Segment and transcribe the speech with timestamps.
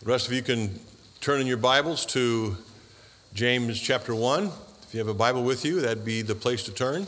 [0.00, 0.78] The rest of you can
[1.22, 2.58] turn in your Bibles to
[3.32, 4.44] James chapter 1.
[4.82, 7.06] If you have a Bible with you, that'd be the place to turn.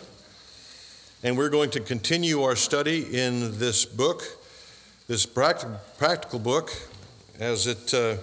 [1.22, 4.22] And we're going to continue our study in this book,
[5.06, 6.70] this practical book,
[7.38, 8.16] as it uh,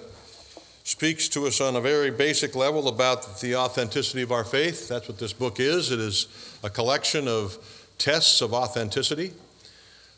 [0.83, 4.87] speaks to us on a very basic level about the authenticity of our faith.
[4.87, 5.91] That's what this book is.
[5.91, 6.27] It is
[6.63, 7.59] a collection of
[7.99, 9.31] tests of authenticity.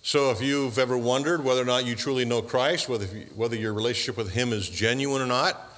[0.08, 3.73] So, if you've ever wondered whether or not you truly know Christ, whether, whether your
[3.73, 5.70] relationship with Him is genuine or not,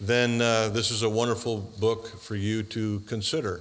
[0.00, 3.60] then uh, this is a wonderful book for you to consider.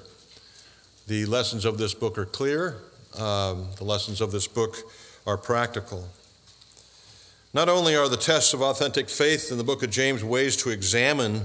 [1.08, 2.78] The lessons of this book are clear,
[3.20, 4.78] um, the lessons of this book
[5.28, 6.08] are practical.
[7.54, 10.70] Not only are the tests of authentic faith in the book of James ways to
[10.70, 11.42] examine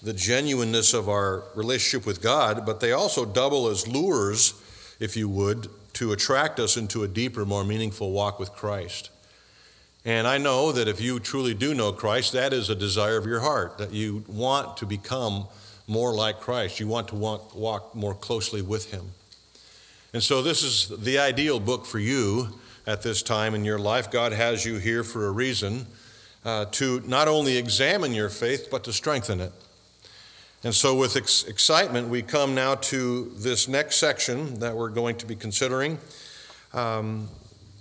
[0.00, 4.54] the genuineness of our relationship with God, but they also double as lures,
[5.00, 9.08] if you would, to attract us into a deeper, more meaningful walk with Christ.
[10.04, 13.24] And I know that if you truly do know Christ, that is a desire of
[13.24, 15.48] your heart, that you want to become
[15.86, 16.80] more like Christ.
[16.80, 19.12] You want to walk, walk more closely with Him.
[20.12, 22.48] And so, this is the ideal book for you
[22.86, 24.10] at this time in your life.
[24.10, 25.86] God has you here for a reason
[26.44, 29.52] uh, to not only examine your faith, but to strengthen it.
[30.66, 35.14] And so, with ex- excitement, we come now to this next section that we're going
[35.18, 35.96] to be considering
[36.74, 37.28] um,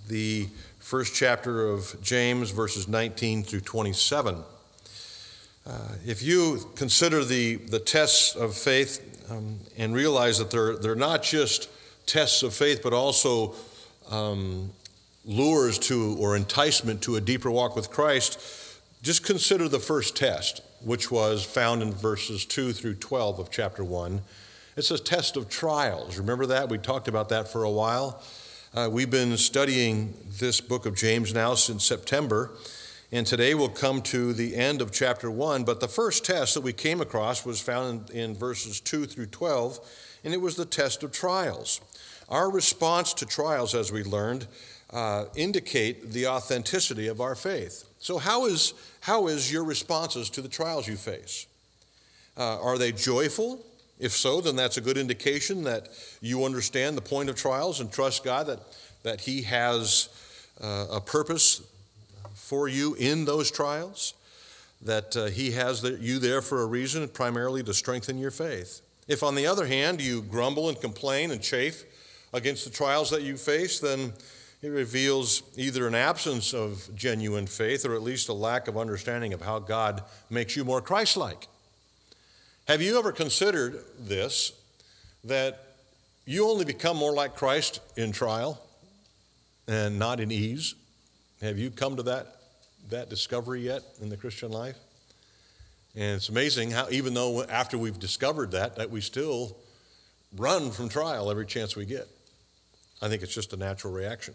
[0.08, 0.48] the
[0.78, 4.36] first chapter of James, verses 19 through 27.
[5.66, 5.72] Uh,
[6.06, 11.24] if you consider the, the tests of faith um, and realize that they're, they're not
[11.24, 11.70] just
[12.06, 13.56] tests of faith, but also
[14.12, 14.70] um,
[15.26, 18.40] lures to or enticement to a deeper walk with Christ,
[19.02, 23.84] just consider the first test which was found in verses 2 through 12 of chapter
[23.84, 24.22] 1.
[24.78, 26.20] It's a test of trials.
[26.20, 26.70] Remember that?
[26.70, 28.22] We talked about that for a while.
[28.72, 32.52] Uh, we've been studying this book of James now since September,
[33.12, 35.64] and today we'll come to the end of chapter 1.
[35.64, 39.28] But the first test that we came across was found in, in verses 2 through
[39.28, 39.80] 12,
[40.24, 41.82] and it was the test of trials.
[42.30, 44.46] Our response to trials, as we learned,
[44.92, 47.86] uh, indicate the authenticity of our faith.
[48.06, 51.48] So, how is, how is your responses to the trials you face?
[52.38, 53.66] Uh, are they joyful?
[53.98, 55.88] If so, then that's a good indication that
[56.22, 58.60] you understand the point of trials and trust God that,
[59.02, 60.10] that He has
[60.62, 61.64] uh, a purpose
[62.36, 64.14] for you in those trials,
[64.84, 68.82] that uh, He has the, you there for a reason, primarily to strengthen your faith.
[69.08, 71.84] If, on the other hand, you grumble and complain and chafe
[72.34, 74.14] against the trials that you face, then
[74.66, 79.32] it reveals either an absence of genuine faith or at least a lack of understanding
[79.32, 81.48] of how God makes you more Christ like.
[82.68, 84.54] Have you ever considered this
[85.24, 85.76] that
[86.26, 88.60] you only become more like Christ in trial
[89.68, 90.74] and not in ease?
[91.44, 92.38] Have you come to that,
[92.90, 94.78] that discovery yet in the Christian life?
[95.94, 99.58] And it's amazing how, even though after we've discovered that, that we still
[100.36, 102.08] run from trial every chance we get.
[103.00, 104.34] I think it's just a natural reaction.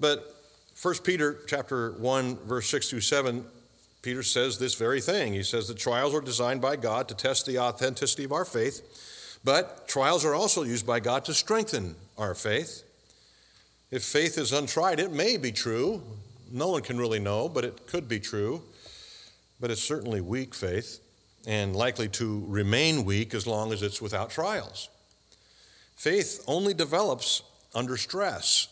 [0.00, 0.34] But
[0.80, 3.44] 1 Peter chapter 1 verse 6 through 7
[4.04, 5.32] Peter says this very thing.
[5.32, 9.38] He says the trials are designed by God to test the authenticity of our faith,
[9.42, 12.82] but trials are also used by God to strengthen our faith.
[13.90, 16.02] If faith is untried, it may be true.
[16.52, 18.62] No one can really know, but it could be true.
[19.58, 21.00] But it's certainly weak faith
[21.46, 24.90] and likely to remain weak as long as it's without trials.
[25.96, 27.42] Faith only develops
[27.74, 28.68] under stress.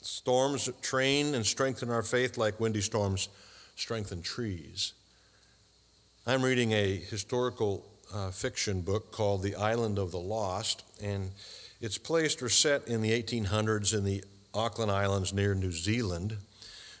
[0.00, 3.28] Storms train and strengthen our faith like windy storms
[3.74, 4.92] strengthen trees.
[6.26, 11.30] I'm reading a historical uh, fiction book called The Island of the Lost, and
[11.80, 16.36] it's placed or set in the 1800s in the Auckland Islands near New Zealand,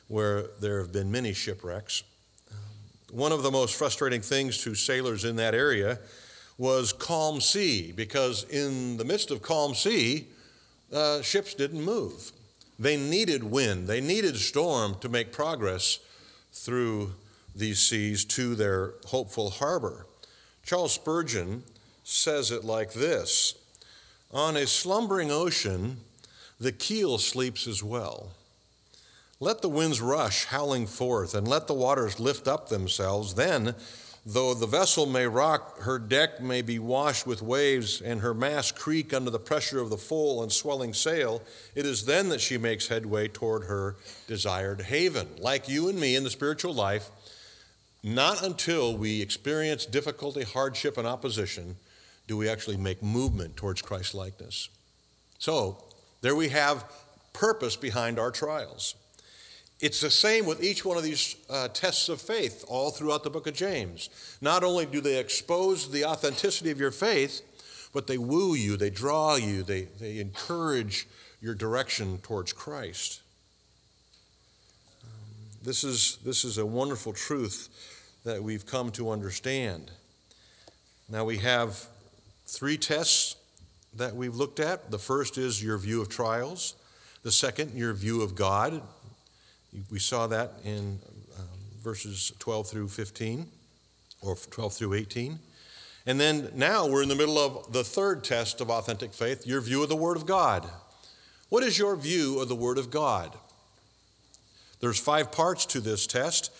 [0.08, 2.02] where there have been many shipwrecks.
[3.10, 5.98] One of the most frustrating things to sailors in that area
[6.58, 10.28] was calm sea, because in the midst of calm sea,
[10.92, 12.32] uh, ships didn't move.
[12.78, 15.98] They needed wind, they needed storm to make progress
[16.52, 17.14] through
[17.54, 20.06] these seas to their hopeful harbor.
[20.64, 21.64] Charles Spurgeon
[22.04, 23.54] says it like this
[24.32, 25.98] On a slumbering ocean,
[26.60, 28.30] the keel sleeps as well.
[29.40, 33.34] Let the winds rush howling forth, and let the waters lift up themselves.
[33.34, 33.74] Then
[34.30, 38.76] Though the vessel may rock, her deck may be washed with waves, and her mast
[38.76, 41.42] creak under the pressure of the full and swelling sail,
[41.74, 43.96] it is then that she makes headway toward her
[44.26, 45.28] desired haven.
[45.38, 47.08] Like you and me in the spiritual life,
[48.02, 51.76] not until we experience difficulty, hardship, and opposition
[52.26, 54.68] do we actually make movement towards Christ likeness.
[55.38, 55.82] So,
[56.20, 56.84] there we have
[57.32, 58.94] purpose behind our trials.
[59.80, 63.30] It's the same with each one of these uh, tests of faith all throughout the
[63.30, 64.10] book of James.
[64.40, 67.42] Not only do they expose the authenticity of your faith,
[67.92, 71.06] but they woo you, they draw you, they, they encourage
[71.40, 73.22] your direction towards Christ.
[75.62, 77.68] This, is, this is a wonderful truth
[78.24, 79.90] that we've come to understand.
[81.08, 81.86] Now we have
[82.46, 83.36] three tests
[83.94, 84.90] that we've looked at.
[84.90, 86.74] The first is your view of trials,
[87.22, 88.82] the second, your view of God.
[89.90, 91.00] We saw that in
[91.38, 91.46] um,
[91.82, 93.46] verses 12 through 15,
[94.20, 95.38] or 12 through 18.
[96.06, 99.60] And then now we're in the middle of the third test of authentic faith your
[99.60, 100.68] view of the Word of God.
[101.48, 103.36] What is your view of the Word of God?
[104.80, 106.52] There's five parts to this test.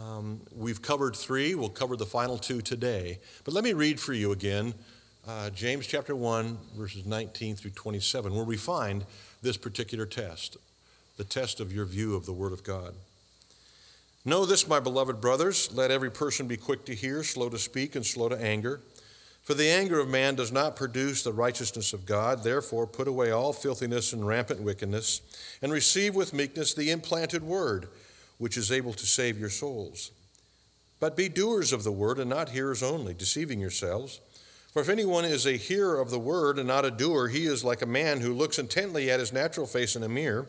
[0.00, 1.54] Um, we've covered three.
[1.54, 3.18] We'll cover the final two today.
[3.44, 4.74] But let me read for you again
[5.26, 9.04] uh, James chapter 1, verses 19 through 27, where we find
[9.42, 10.56] this particular test
[11.16, 12.94] the test of your view of the Word of God.
[14.24, 17.94] Know this, my beloved brothers, let every person be quick to hear, slow to speak,
[17.94, 18.80] and slow to anger.
[19.44, 22.42] For the anger of man does not produce the righteousness of God.
[22.42, 25.20] Therefore, put away all filthiness and rampant wickedness,
[25.62, 27.86] and receive with meekness the implanted word,
[28.38, 30.10] which is able to save your souls.
[30.98, 34.20] But be doers of the word, and not hearers only, deceiving yourselves.
[34.72, 37.62] For if anyone is a hearer of the word and not a doer, he is
[37.62, 40.48] like a man who looks intently at his natural face in a mirror.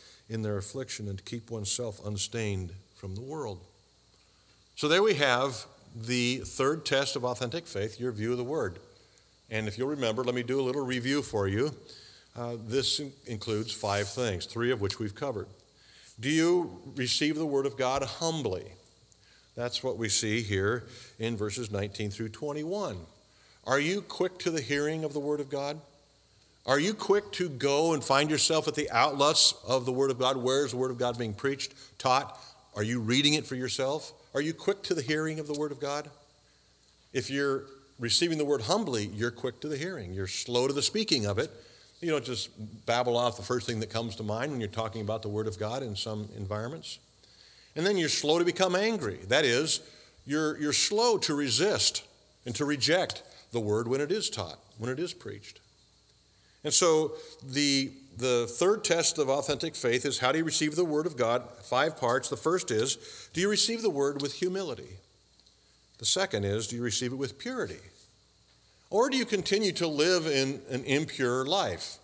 [0.31, 3.59] in their affliction and to keep oneself unstained from the world.
[4.75, 8.79] So there we have the third test of authentic faith, your view of the Word.
[9.49, 11.75] And if you'll remember, let me do a little review for you.
[12.33, 15.47] Uh, this includes five things, three of which we've covered.
[16.17, 18.71] Do you receive the Word of God humbly?
[19.55, 20.85] That's what we see here
[21.19, 22.97] in verses 19 through 21.
[23.67, 25.81] Are you quick to the hearing of the Word of God?
[26.71, 30.17] Are you quick to go and find yourself at the outlets of the Word of
[30.17, 30.37] God?
[30.37, 32.39] Where is the Word of God being preached, taught?
[32.77, 34.13] Are you reading it for yourself?
[34.33, 36.09] Are you quick to the hearing of the Word of God?
[37.11, 37.65] If you're
[37.99, 40.13] receiving the Word humbly, you're quick to the hearing.
[40.13, 41.51] You're slow to the speaking of it.
[41.99, 42.51] You don't just
[42.85, 45.47] babble off the first thing that comes to mind when you're talking about the Word
[45.47, 46.99] of God in some environments.
[47.75, 49.19] And then you're slow to become angry.
[49.27, 49.81] That is,
[50.25, 52.05] you're, you're slow to resist
[52.45, 55.59] and to reject the Word when it is taught, when it is preached.
[56.63, 57.13] And so
[57.43, 61.17] the the third test of authentic faith is how do you receive the Word of
[61.17, 61.43] God?
[61.63, 62.29] Five parts.
[62.29, 62.97] The first is
[63.33, 64.97] do you receive the Word with humility?
[65.97, 67.79] The second is do you receive it with purity?
[68.89, 71.97] Or do you continue to live in an impure life,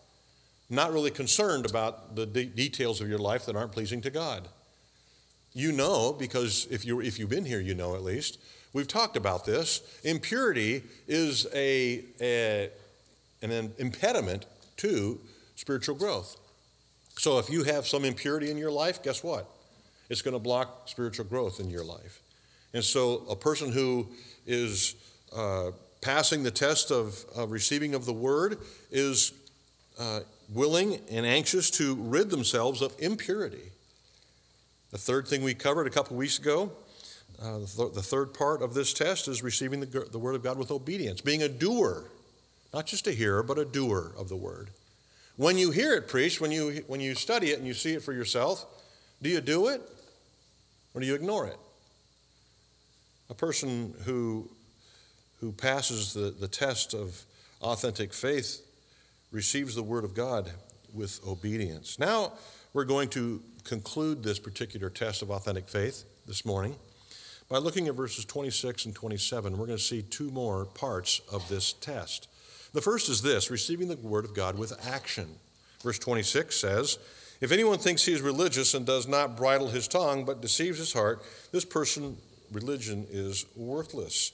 [0.70, 4.48] not really concerned about the de- details of your life that aren't pleasing to God?
[5.54, 8.40] You know, because if, you, if you've been here, you know at least.
[8.72, 9.82] We've talked about this.
[10.04, 12.70] Impurity is a, a
[13.42, 14.46] an impediment
[14.78, 15.20] to
[15.56, 16.38] spiritual growth.
[17.18, 19.50] So if you have some impurity in your life, guess what?
[20.10, 22.22] It's going to block spiritual growth in your life.
[22.74, 24.10] And so a person who
[24.46, 24.96] is
[25.36, 28.60] uh, passing the test of, of, receiving of the word
[28.92, 29.34] is
[30.00, 30.22] uh,
[30.54, 33.72] willing and anxious to rid themselves of impurity.
[34.92, 36.72] The third thing we covered a couple weeks ago,
[37.42, 40.44] uh, the, th- the, third part of this test is receiving the, the word of
[40.44, 42.06] God with obedience, being a doer,
[42.74, 44.70] not just a hearer, but a doer of the word.
[45.36, 48.04] When you hear it preached, when you, when you study it and you see it
[48.04, 48.66] for yourself,
[49.22, 49.82] do you do it
[50.94, 51.58] or do you ignore it?
[53.30, 54.50] A person who,
[55.40, 57.24] who passes the, the test of
[57.62, 58.62] authentic faith
[59.32, 60.52] receives the Word of God
[60.94, 62.00] with obedience.
[62.00, 62.34] Now,
[62.74, 66.76] we're going to conclude this particular test of authentic faith this morning
[67.50, 69.58] by looking at verses 26 and 27.
[69.58, 72.28] We're going to see two more parts of this test.
[72.78, 75.40] The first is this receiving the word of God with action.
[75.82, 77.00] Verse 26 says,
[77.42, 80.94] If anyone thinks he is religious and does not bridle his tongue but deceives his
[80.94, 82.18] heart, this person,
[82.52, 84.32] religion is worthless.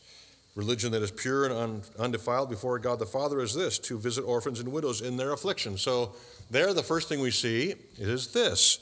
[0.56, 4.60] Religion that is pure and undefiled before God the Father is this to visit orphans
[4.60, 5.78] and widows in their affliction.
[5.78, 6.14] So,
[6.52, 8.80] there, the first thing we see is this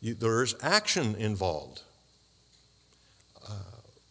[0.00, 1.82] there's action involved.
[3.46, 3.52] Uh,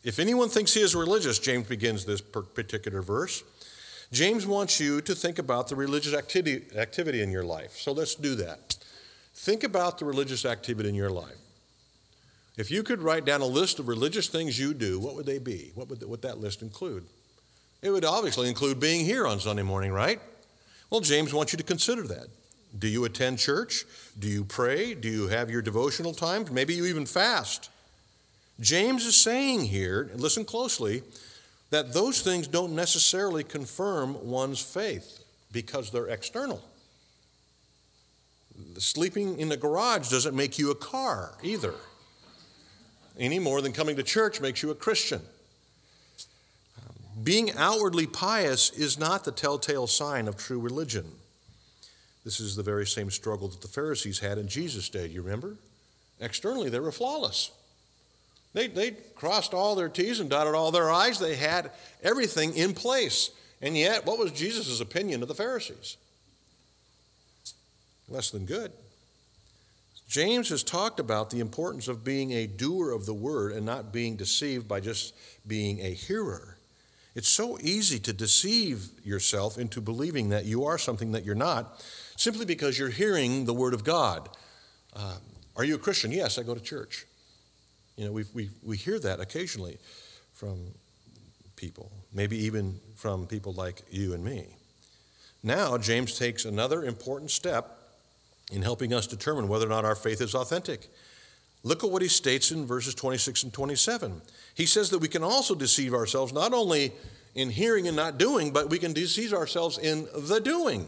[0.04, 3.44] if anyone thinks he is religious, James begins this particular verse,
[4.12, 7.78] James wants you to think about the religious activity, activity in your life.
[7.78, 8.76] So let's do that.
[9.34, 11.38] Think about the religious activity in your life.
[12.58, 15.40] If you could write down a list of religious things you do, what would they
[15.40, 15.72] be?
[15.74, 17.06] What would, that list include?
[17.82, 20.20] It would obviously include being here on Sunday morning, right?
[20.90, 22.28] Well, James wants you to consider that.
[22.78, 23.86] Do you attend church?
[24.20, 24.94] Do you pray?
[24.94, 26.52] Do you have your devotional times?
[26.52, 27.70] Maybe you even fast.
[28.60, 31.04] James is saying here, listen closely,
[31.72, 36.62] that those things don't necessarily confirm one's faith because they're external.
[38.78, 41.74] Sleeping in the garage doesn't make you a car either,
[43.18, 45.22] any more than coming to church makes you a Christian.
[47.24, 51.06] Being outwardly pious is not the telltale sign of true religion.
[52.24, 55.56] This is the very same struggle that the Pharisees had in Jesus' day, you remember?
[56.20, 57.52] Externally, they were flawless.
[58.54, 61.20] They, they crossed all their T's and dotted all their I's.
[61.20, 61.72] They had
[62.04, 63.32] everything in place.
[63.62, 65.98] And yet, what was Jesus' opinion of the Pharisees?
[68.10, 68.72] Less than good.
[70.10, 73.94] James has talked about the importance of being a doer of the word and not
[73.94, 75.16] being deceived by just
[75.48, 76.58] being a hearer.
[77.16, 81.82] It's so easy to deceive yourself into believing that you are something that you're not
[82.18, 84.28] simply because you're hearing the word of God.
[84.94, 85.18] Uh,
[85.56, 86.12] are you a Christian?
[86.12, 87.06] Yes, I go to church.
[88.02, 89.78] You know, we, we, we hear that occasionally
[90.34, 90.74] from
[91.56, 94.48] people, maybe even from people like you and me.
[95.44, 97.78] Now, James takes another important step
[98.52, 100.88] in helping us determine whether or not our faith is authentic.
[101.62, 104.24] Look at what he states in verses 26 and 27.
[104.56, 106.94] He says that we can also deceive ourselves not only
[107.36, 110.88] in hearing and not doing, but we can deceive ourselves in the doing.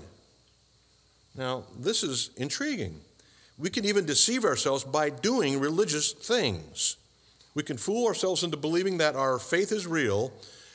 [1.35, 3.01] Now, this is intriguing.
[3.59, 6.97] We can even deceive ourselves by doing religious things.
[7.55, 10.31] We can fool ourselves into believing that our faith is real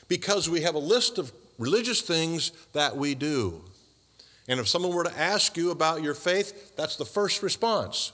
[0.07, 3.61] because we have a list of religious things that we do.
[4.47, 8.13] And if someone were to ask you about your faith, that's the first response.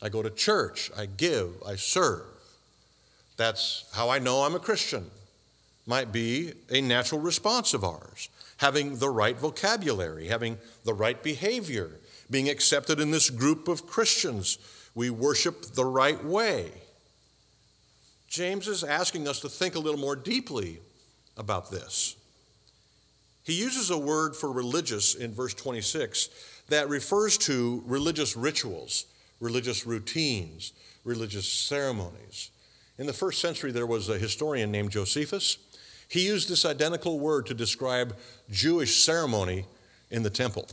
[0.00, 2.26] I go to church, I give, I serve.
[3.36, 5.10] That's how I know I'm a Christian.
[5.86, 8.28] Might be a natural response of ours.
[8.58, 11.90] Having the right vocabulary, having the right behavior,
[12.30, 14.58] being accepted in this group of Christians.
[14.94, 16.70] We worship the right way.
[18.34, 20.80] James is asking us to think a little more deeply
[21.36, 22.16] about this.
[23.44, 26.30] He uses a word for religious in verse 26
[26.68, 29.04] that refers to religious rituals,
[29.38, 30.72] religious routines,
[31.04, 32.50] religious ceremonies.
[32.98, 35.58] In the first century, there was a historian named Josephus.
[36.08, 38.16] He used this identical word to describe
[38.50, 39.66] Jewish ceremony
[40.10, 40.66] in the temple.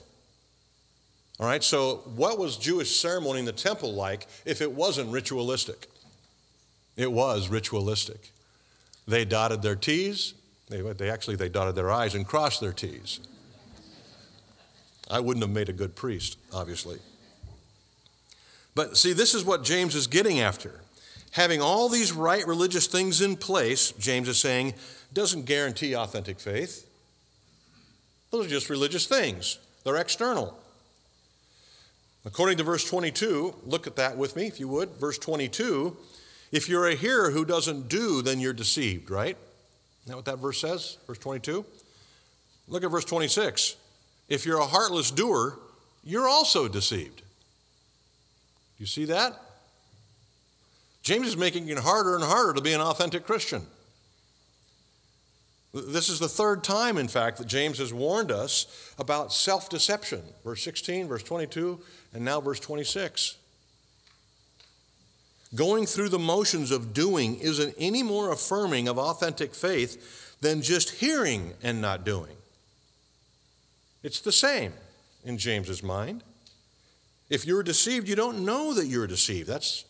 [1.40, 5.91] All right, so what was Jewish ceremony in the temple like if it wasn't ritualistic?
[6.96, 8.32] It was ritualistic.
[9.08, 10.34] They dotted their T's.
[10.70, 13.20] They, they actually they dotted their I's and crossed their T's.
[15.10, 17.00] I wouldn't have made a good priest, obviously.
[18.74, 20.82] But see, this is what James is getting after.
[21.32, 24.74] Having all these right religious things in place, James is saying,
[25.14, 26.88] doesn't guarantee authentic faith.
[28.32, 30.58] Those are just religious things, they're external.
[32.24, 34.92] According to verse 22, look at that with me, if you would.
[34.92, 35.98] Verse 22
[36.52, 39.38] if you're a hearer who doesn't do, then you're deceived, right?
[40.04, 40.98] Isn't that what that verse says?
[41.08, 41.66] Verse 22?
[42.68, 43.76] Look at verse 26.
[44.30, 45.60] If you're a heartless doer,
[46.04, 47.22] you're also deceived.
[48.78, 49.40] You see that?
[51.04, 53.64] James is making it harder and harder to be an authentic Christian.
[55.74, 60.22] This is the third time, in fact, that James has warned us about self deception.
[60.44, 61.80] Verse 16, verse 22,
[62.14, 63.38] and now verse 26.
[65.54, 70.92] Going through the motions of doing isn't any more affirming of authentic faith than just
[70.92, 72.36] hearing and not doing.
[74.02, 74.74] It's the same
[75.26, 76.24] in James's mind.
[77.30, 79.48] If you're deceived, you don't know that you're deceived.
[79.48, 79.86] That's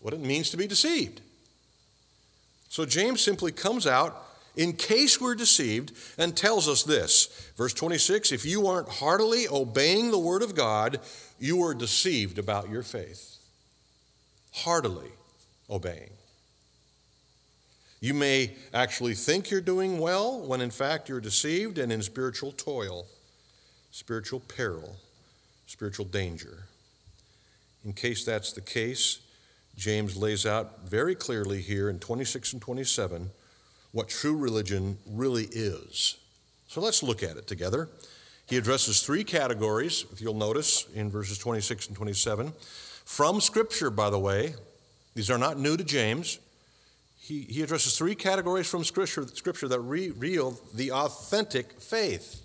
[0.00, 1.20] what it means to be deceived.
[2.68, 7.26] So James simply comes out in case we're deceived and tells us this.
[7.56, 10.98] Verse 26 If you aren't heartily obeying the word of God,
[11.38, 13.33] you are deceived about your faith
[14.54, 15.10] heartily
[15.68, 16.10] obeying.
[18.00, 22.52] You may actually think you're doing well when in fact you're deceived and in spiritual
[22.52, 23.06] toil,
[23.90, 24.96] spiritual peril,
[25.66, 26.64] spiritual danger.
[27.84, 29.20] In case that's the case,
[29.76, 33.30] James lays out very clearly here in 26 and 27
[33.92, 36.16] what true religion really is.
[36.68, 37.88] So let's look at it together.
[38.46, 42.52] He addresses three categories, if you'll notice in verses 26 and 27
[43.04, 44.54] from Scripture, by the way.
[45.14, 46.38] These are not new to James.
[47.16, 52.42] He, he addresses three categories from Scripture, scripture that reveal the authentic faith.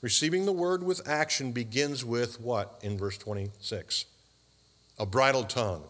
[0.00, 4.04] Receiving the word with action begins with what in verse 26?
[4.98, 5.84] A bridled tongue,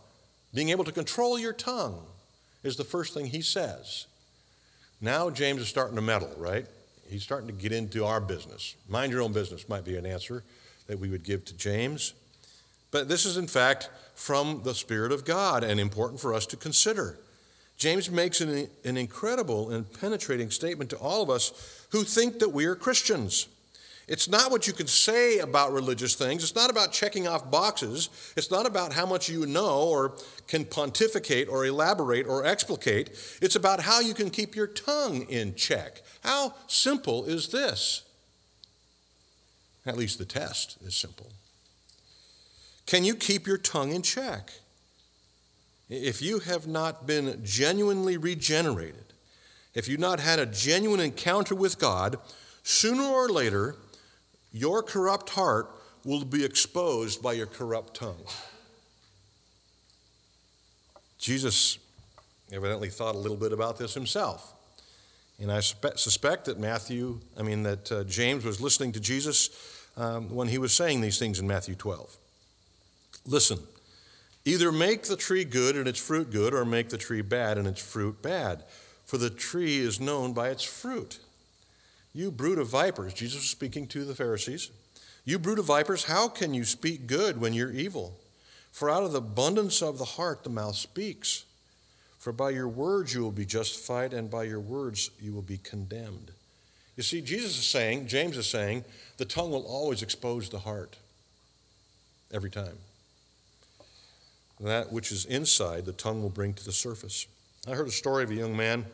[0.52, 2.06] Being able to control your tongue
[2.62, 4.06] is the first thing he says.
[5.00, 6.66] Now James is starting to meddle, right?
[7.08, 8.76] He's starting to get into our business.
[8.88, 10.44] Mind your own business might be an answer
[10.86, 12.14] that we would give to James.
[12.94, 16.56] But this is, in fact, from the Spirit of God and important for us to
[16.56, 17.18] consider.
[17.76, 22.50] James makes an, an incredible and penetrating statement to all of us who think that
[22.50, 23.48] we are Christians.
[24.06, 26.44] It's not what you can say about religious things.
[26.44, 28.10] It's not about checking off boxes.
[28.36, 30.14] It's not about how much you know or
[30.46, 33.10] can pontificate or elaborate or explicate.
[33.42, 36.00] It's about how you can keep your tongue in check.
[36.22, 38.04] How simple is this?
[39.84, 41.32] At least the test is simple.
[42.86, 44.50] Can you keep your tongue in check?
[45.88, 49.04] If you have not been genuinely regenerated,
[49.74, 52.16] if you've not had a genuine encounter with God,
[52.62, 53.76] sooner or later,
[54.52, 55.70] your corrupt heart
[56.04, 58.24] will be exposed by your corrupt tongue.
[61.18, 61.78] Jesus
[62.52, 64.54] evidently thought a little bit about this himself.
[65.40, 69.50] And I suspect that Matthew, I mean, that uh, James was listening to Jesus
[69.96, 72.16] um, when he was saying these things in Matthew 12.
[73.26, 73.58] Listen,
[74.44, 77.66] either make the tree good and its fruit good, or make the tree bad and
[77.66, 78.64] its fruit bad.
[79.06, 81.20] For the tree is known by its fruit.
[82.12, 84.70] You brood of vipers, Jesus was speaking to the Pharisees.
[85.24, 88.18] You brood of vipers, how can you speak good when you're evil?
[88.70, 91.44] For out of the abundance of the heart the mouth speaks.
[92.18, 95.58] For by your words you will be justified, and by your words you will be
[95.58, 96.30] condemned.
[96.96, 98.84] You see, Jesus is saying, James is saying,
[99.16, 100.96] the tongue will always expose the heart.
[102.32, 102.78] Every time.
[104.60, 107.26] That which is inside, the tongue will bring to the surface.
[107.66, 108.86] I heard a story of a young man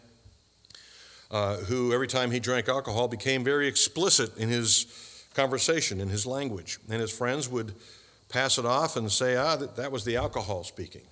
[1.31, 4.87] uh, who, every time he drank alcohol, became very explicit in his
[5.35, 6.79] conversation, in his language.
[6.89, 7.75] And his friends would
[8.29, 11.03] pass it off and say, ah, that, that was the alcohol speaking.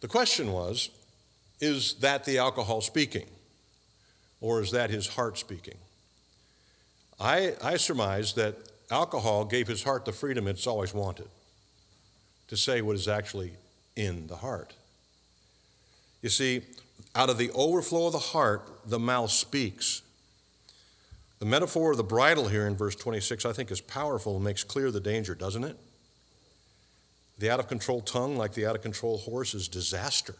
[0.00, 0.90] The question was,
[1.60, 3.26] is that the alcohol speaking?
[4.40, 5.78] Or is that his heart speaking?
[7.18, 8.56] I, I surmise that
[8.90, 11.28] alcohol gave his heart the freedom it's always wanted
[12.48, 13.52] to say what is actually
[13.96, 14.74] in the heart.
[16.22, 16.62] You see,
[17.14, 20.02] out of the overflow of the heart, the mouth speaks.
[21.38, 24.64] The metaphor of the bridle here in verse 26, I think, is powerful and makes
[24.64, 25.76] clear the danger, doesn't it?
[27.38, 30.34] The out of control tongue, like the out of control horse, is disaster.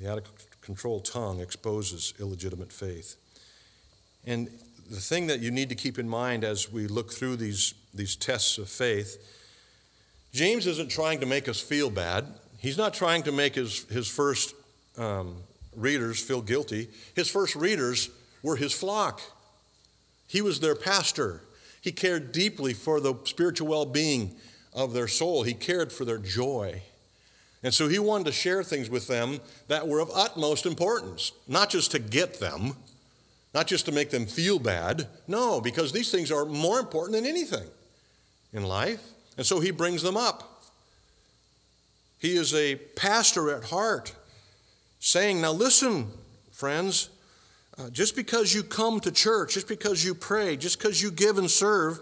[0.00, 3.16] The out of control tongue exposes illegitimate faith.
[4.26, 4.48] And
[4.90, 8.16] the thing that you need to keep in mind as we look through these, these
[8.16, 9.18] tests of faith,
[10.34, 12.26] James isn't trying to make us feel bad.
[12.58, 14.52] He's not trying to make his, his first
[14.98, 15.36] um,
[15.76, 16.88] readers feel guilty.
[17.14, 18.10] His first readers
[18.42, 19.20] were his flock,
[20.26, 21.40] he was their pastor.
[21.80, 24.36] He cared deeply for the spiritual well being
[24.72, 26.82] of their soul, he cared for their joy.
[27.62, 31.70] And so he wanted to share things with them that were of utmost importance, not
[31.70, 32.76] just to get them,
[33.54, 35.06] not just to make them feel bad.
[35.28, 37.68] No, because these things are more important than anything
[38.52, 39.13] in life.
[39.36, 40.62] And so he brings them up.
[42.18, 44.14] He is a pastor at heart,
[44.98, 46.10] saying, Now listen,
[46.52, 47.10] friends,
[47.76, 51.38] uh, just because you come to church, just because you pray, just because you give
[51.38, 52.00] and serve,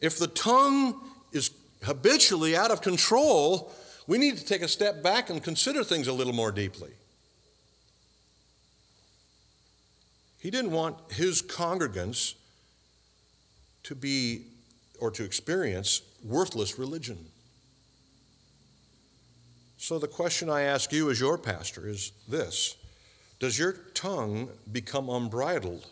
[0.00, 1.00] if the tongue
[1.32, 1.50] is
[1.82, 3.72] habitually out of control,
[4.06, 6.90] we need to take a step back and consider things a little more deeply.
[10.38, 12.34] He didn't want his congregants
[13.82, 14.44] to be
[15.00, 17.26] or to experience worthless religion.
[19.78, 22.76] So, the question I ask you as your pastor is this
[23.38, 25.86] Does your tongue become unbridled?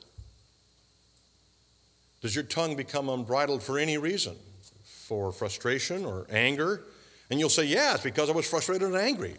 [2.22, 4.36] Does your tongue become unbridled for any reason?
[4.82, 6.82] For frustration or anger?
[7.30, 9.36] And you'll say, Yeah, it's because I was frustrated and angry.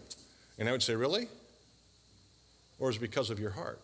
[0.60, 1.28] And I would say, Really?
[2.78, 3.80] Or is it because of your heart?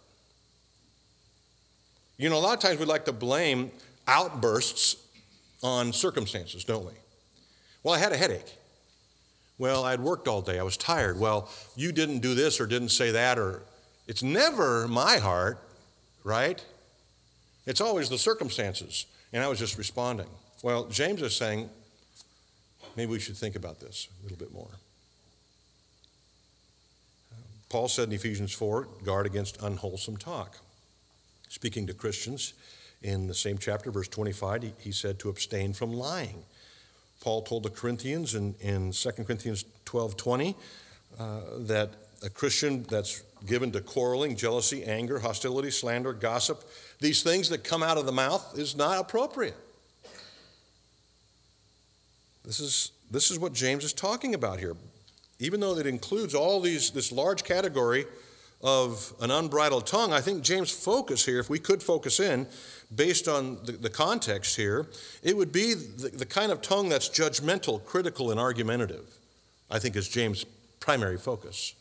[2.17, 3.71] You know, a lot of times we like to blame
[4.08, 4.97] outbursts
[5.63, 6.93] on circumstances, don't we?
[7.84, 8.58] Well, I had a headache.
[9.58, 10.60] Well, I'd worked all day.
[10.60, 11.20] I was tired.
[11.20, 13.63] Well, you didn't do this or didn't say that, or
[14.08, 15.60] it's never my heart,
[16.24, 16.63] right?
[17.65, 19.06] It's always the circumstances.
[19.34, 20.28] And I was just responding.
[20.63, 21.70] Well, James is saying,
[22.96, 24.72] maybe we should think about this a little bit more.
[27.70, 30.58] Paul said in Ephesians 4 guard against unwholesome talk.
[31.48, 32.54] Speaking to Christians
[33.02, 36.44] in the same chapter, verse 25, he, said to abstain from lying.
[37.21, 40.55] Paul told the Corinthians in, in 2 Corinthians 12 20
[41.17, 41.91] uh, that
[42.23, 46.63] a Christian that's given to quarreling, jealousy, anger, hostility, slander, gossip,
[46.99, 49.55] these things that come out of the mouth is not appropriate.
[52.43, 54.75] This is this is what James is talking about here.
[55.39, 58.05] Even though it includes all these this large category
[58.63, 62.47] of an unbridled tongue, I think James' focus here, if we could focus in
[62.93, 64.88] based on the, the context here,
[65.24, 69.17] it would be the, the kind of tongue that's judgmental, critical, and argumentative.
[69.69, 70.45] I think is James'
[70.80, 71.74] primary focus.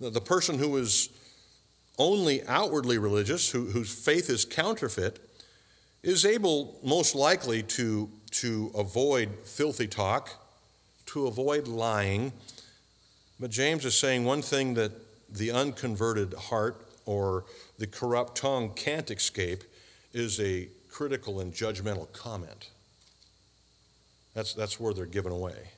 [0.00, 1.10] The, person who is
[1.98, 5.20] only outwardly religious, who, whose faith is counterfeit,
[6.02, 10.30] is able most likely to, to avoid filthy talk,
[11.06, 12.32] to avoid lying.
[13.40, 14.92] But James is saying one thing that
[15.32, 17.46] the unconverted heart or
[17.78, 19.64] the corrupt tongue can't escape
[20.12, 22.68] is a critical and judgmental comment.
[24.34, 25.70] That's, that's where they're given away.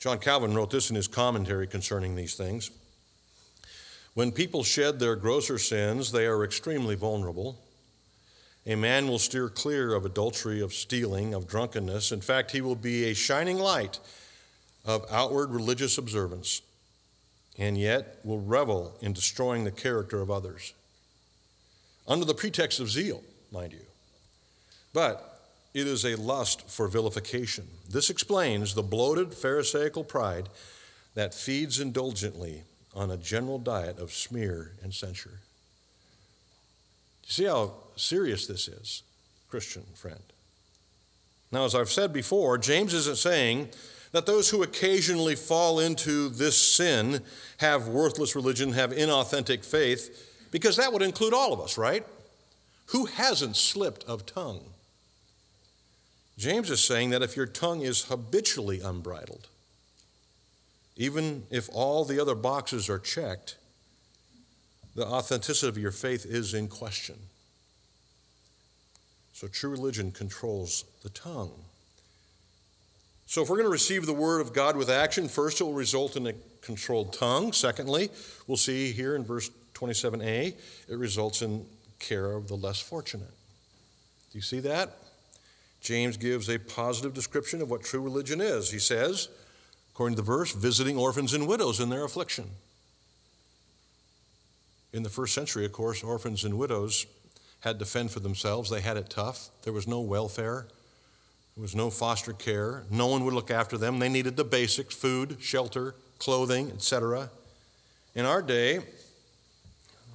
[0.00, 2.70] John Calvin wrote this in his commentary concerning these things.
[4.14, 7.58] When people shed their grosser sins, they are extremely vulnerable.
[8.66, 12.12] A man will steer clear of adultery, of stealing, of drunkenness.
[12.12, 13.98] In fact, he will be a shining light
[14.84, 16.62] of outward religious observance,
[17.58, 20.74] and yet will revel in destroying the character of others.
[22.06, 23.86] Under the pretext of zeal, mind you.
[24.92, 25.40] But
[25.72, 27.66] it is a lust for vilification.
[27.88, 30.48] This explains the bloated Pharisaical pride
[31.14, 32.62] that feeds indulgently
[32.94, 35.40] on a general diet of smear and censure.
[37.24, 39.02] You see how serious this is,
[39.48, 40.22] Christian friend.
[41.50, 43.70] Now, as I've said before, James isn't saying
[44.14, 47.20] that those who occasionally fall into this sin
[47.56, 52.06] have worthless religion, have inauthentic faith, because that would include all of us, right?
[52.86, 54.66] Who hasn't slipped of tongue?
[56.38, 59.48] James is saying that if your tongue is habitually unbridled,
[60.96, 63.56] even if all the other boxes are checked,
[64.94, 67.16] the authenticity of your faith is in question.
[69.32, 71.64] So true religion controls the tongue.
[73.26, 75.72] So if we're going to receive the word of God with action, first it will
[75.72, 77.52] result in a controlled tongue.
[77.52, 78.10] Secondly,
[78.46, 80.54] we'll see here in verse 27a,
[80.88, 81.66] it results in
[81.98, 83.32] care of the less fortunate.
[84.30, 84.98] Do you see that?
[85.80, 88.70] James gives a positive description of what true religion is.
[88.70, 89.28] He says,
[89.92, 92.50] according to the verse, visiting orphans and widows in their affliction.
[94.92, 97.06] In the first century, of course, orphans and widows
[97.60, 98.70] had to fend for themselves.
[98.70, 99.50] They had it tough.
[99.62, 100.68] There was no welfare,
[101.54, 102.84] there was no foster care.
[102.90, 103.98] No one would look after them.
[103.98, 107.30] They needed the basics food, shelter, clothing, etc.
[108.14, 108.80] In our day,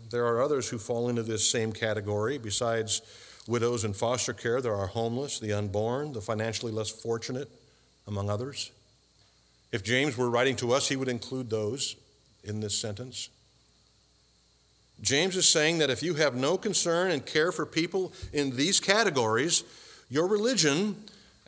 [0.10, 3.02] there are others who fall into this same category besides
[3.48, 7.50] widows in foster care, there are homeless, the unborn, the financially less fortunate,
[8.08, 8.72] among others.
[9.72, 11.96] If James were writing to us, he would include those
[12.44, 13.30] in this sentence.
[15.02, 18.80] James is saying that if you have no concern and care for people in these
[18.80, 19.64] categories,
[20.10, 20.96] your religion,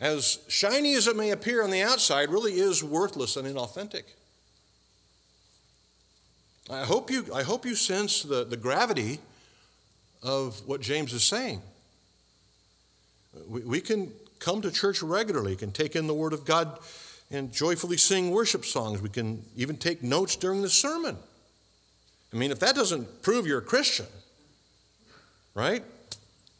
[0.01, 4.03] as shiny as it may appear on the outside, really is worthless and inauthentic.
[6.69, 9.19] I hope you, I hope you sense the, the gravity
[10.23, 11.61] of what James is saying.
[13.47, 16.79] We, we can come to church regularly, can take in the Word of God
[17.29, 19.01] and joyfully sing worship songs.
[19.01, 21.15] We can even take notes during the sermon.
[22.33, 24.07] I mean, if that doesn't prove you're a Christian,
[25.53, 25.83] right?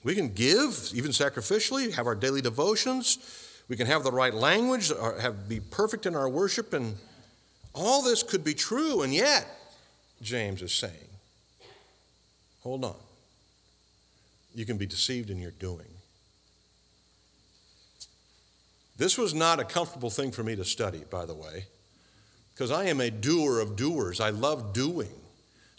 [0.04, 3.20] We can give, even sacrificially, have our daily devotions.
[3.68, 6.96] We can have the right language, have be perfect in our worship, and
[7.74, 9.48] all this could be true, and yet,
[10.22, 11.08] James is saying,
[12.62, 12.96] hold on.
[14.54, 15.88] You can be deceived in your doing.
[18.98, 21.68] This was not a comfortable thing for me to study, by the way,
[22.54, 24.20] because I am a doer of doers.
[24.20, 25.14] I love doing,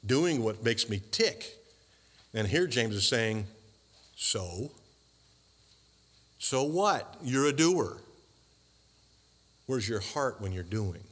[0.07, 1.59] doing what makes me tick.
[2.33, 3.47] And here James is saying,
[4.23, 4.71] So?
[6.39, 7.17] So what?
[7.25, 7.99] You're a doer.
[9.67, 11.03] Where's your heart when you're doing?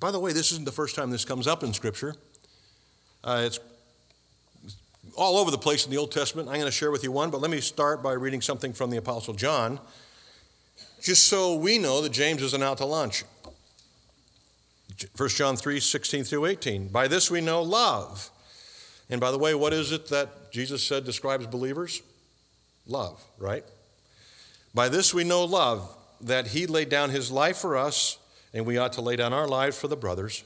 [0.00, 2.16] By the way, this isn't the first time this comes up in Scripture.
[3.22, 3.60] Uh, it's
[5.16, 6.48] all over the place in the Old Testament.
[6.48, 8.90] I'm going to share with you one, but let me start by reading something from
[8.90, 9.78] the Apostle John,
[11.00, 13.22] just so we know that James isn't out to lunch.
[15.16, 16.88] 1 John 3 16 through 18.
[16.88, 18.32] By this we know love.
[19.08, 22.02] And by the way, what is it that Jesus said describes believers?
[22.86, 23.64] Love, right?
[24.74, 28.18] By this we know love, that he laid down his life for us,
[28.52, 30.44] and we ought to lay down our lives for the brothers.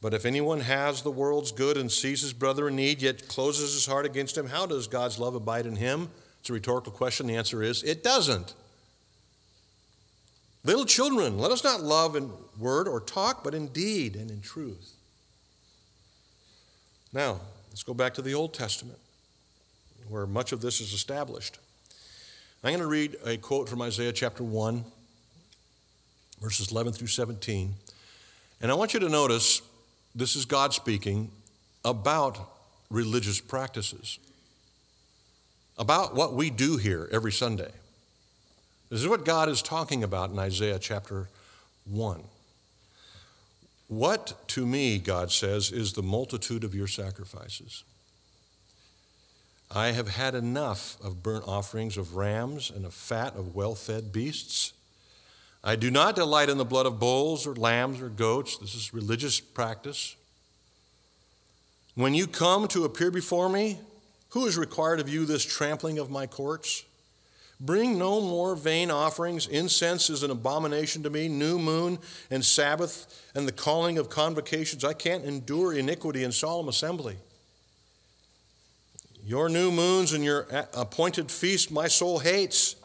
[0.00, 3.74] But if anyone has the world's good and sees his brother in need, yet closes
[3.74, 6.10] his heart against him, how does God's love abide in him?
[6.40, 7.26] It's a rhetorical question.
[7.26, 8.54] The answer is it doesn't.
[10.64, 14.40] Little children, let us not love in word or talk, but in deed and in
[14.40, 14.94] truth.
[17.12, 17.40] Now,
[17.78, 18.98] let's go back to the Old Testament.
[20.08, 21.58] where much of this is established.
[22.64, 24.84] I'm going to read a quote from Isaiah chapter 1,
[26.40, 27.74] verses 11 through 17.
[28.60, 29.62] And I want you to notice
[30.12, 31.30] this is God speaking
[31.84, 32.50] about
[32.90, 34.18] religious practices,
[35.76, 37.70] about what we do here every Sunday.
[38.90, 41.28] This is what God is talking about in Isaiah chapter
[41.84, 42.24] 1.
[43.88, 47.84] What to me, God says, is the multitude of your sacrifices?
[49.70, 54.12] I have had enough of burnt offerings of rams and of fat of well fed
[54.12, 54.72] beasts.
[55.64, 58.58] I do not delight in the blood of bulls or lambs or goats.
[58.58, 60.16] This is religious practice.
[61.94, 63.78] When you come to appear before me,
[64.30, 66.84] who is required of you this trampling of my courts?
[67.60, 69.48] Bring no more vain offerings.
[69.48, 71.28] Incense is an abomination to me.
[71.28, 71.98] New moon
[72.30, 74.84] and Sabbath and the calling of convocations.
[74.84, 77.16] I can't endure iniquity and solemn assembly.
[79.24, 82.76] Your new moons and your appointed feast my soul hates.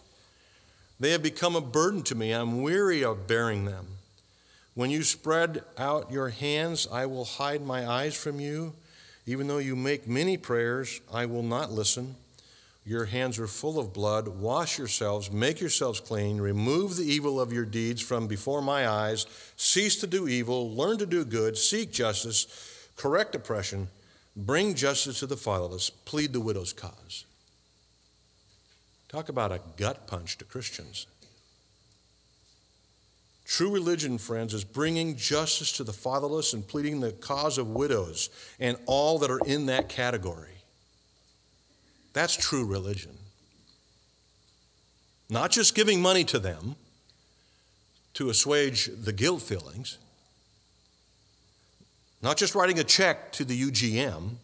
[0.99, 2.31] They have become a burden to me.
[2.31, 3.87] I'm weary of bearing them.
[4.73, 8.73] When you spread out your hands, I will hide my eyes from you.
[9.25, 12.15] Even though you make many prayers, I will not listen.
[12.85, 14.27] Your hands are full of blood.
[14.27, 19.25] Wash yourselves, make yourselves clean, remove the evil of your deeds from before my eyes.
[19.55, 23.87] Cease to do evil, learn to do good, seek justice, correct oppression,
[24.35, 27.25] bring justice to the fatherless, plead the widow's cause.
[29.07, 31.07] Talk about a gut punch to Christians.
[33.45, 38.29] True religion, friends, is bringing justice to the fatherless and pleading the cause of widows
[38.59, 40.52] and all that are in that category.
[42.13, 43.17] That's true religion.
[45.29, 46.75] Not just giving money to them
[48.13, 49.97] to assuage the guilt feelings,
[52.21, 54.35] not just writing a check to the UGM,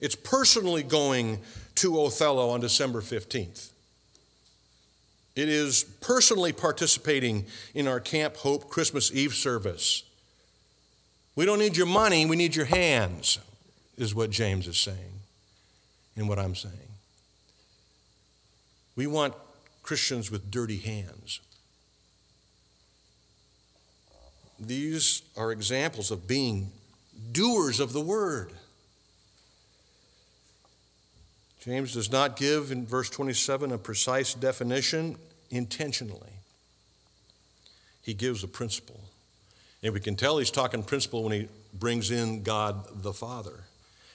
[0.00, 1.40] it's personally going
[1.76, 3.70] to Othello on December 15th.
[5.34, 10.04] It is personally participating in our Camp Hope Christmas Eve service.
[11.34, 13.38] We don't need your money, we need your hands,
[13.98, 15.15] is what James is saying
[16.16, 16.74] and what I'm saying.
[18.96, 19.34] We want
[19.82, 21.40] Christians with dirty hands.
[24.58, 26.72] These are examples of being
[27.32, 28.52] doers of the word.
[31.60, 35.16] James does not give in verse 27 a precise definition
[35.50, 36.40] intentionally.
[38.02, 39.00] He gives a principle.
[39.82, 43.65] And we can tell he's talking principle when he brings in God the Father.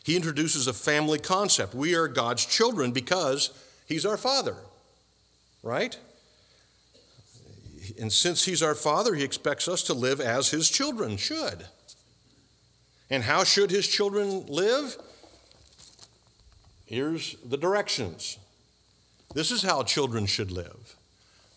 [0.04, 1.76] He introduces a family concept.
[1.76, 3.52] We are God's children because
[3.86, 4.56] he's our Father,
[5.62, 5.98] right?
[8.00, 11.66] And since he's our Father, he expects us to live as his children should.
[13.10, 14.96] And how should his children live?
[16.86, 18.38] Here's the directions.
[19.34, 20.96] This is how children should live.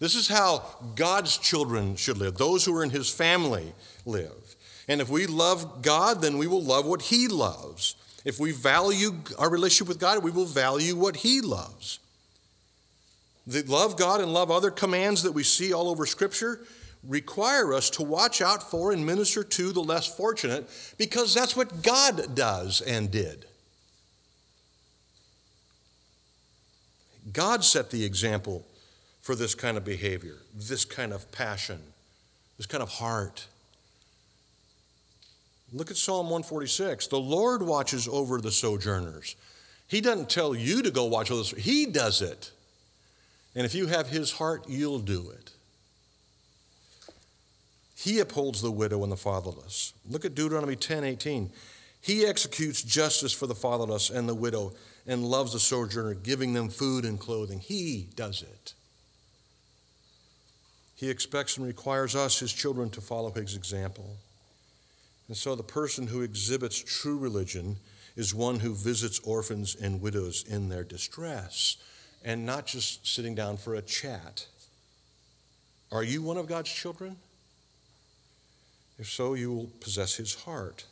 [0.01, 0.65] This is how
[0.97, 3.73] God's children should live, those who are in his family
[4.05, 4.57] live.
[4.87, 7.95] And if we love God, then we will love what he loves.
[8.25, 11.99] If we value our relationship with God, we will value what he loves.
[13.47, 16.61] The love God and love other commands that we see all over Scripture
[17.07, 21.83] require us to watch out for and minister to the less fortunate because that's what
[21.83, 23.45] God does and did.
[27.33, 28.65] God set the example
[29.21, 31.81] for this kind of behavior, this kind of passion,
[32.57, 33.47] this kind of heart.
[35.75, 37.09] Look at Psalm 146.
[37.09, 39.35] The Lord watches over the sojourners.
[39.89, 42.53] He doesn't tell you to go watch over this, He does it.
[43.57, 45.51] And if you have His heart, you'll do it.
[47.97, 49.95] He upholds the widow and the fatherless.
[50.09, 51.51] Look at Deuteronomy 10 18.
[52.01, 54.75] He executes justice for the fatherless and the widow
[55.07, 57.61] and loves the sojourner, giving them food and clothing.
[57.61, 58.75] He does it.
[60.95, 64.19] He expects and requires us, his children, to follow his example.
[65.29, 67.77] And so the person who exhibits true religion
[68.17, 71.77] is one who visits orphans and widows in their distress
[72.25, 74.47] and not just sitting down for a chat.
[75.93, 77.17] Are you one of God's children?
[78.99, 80.87] If so, you will possess his heart.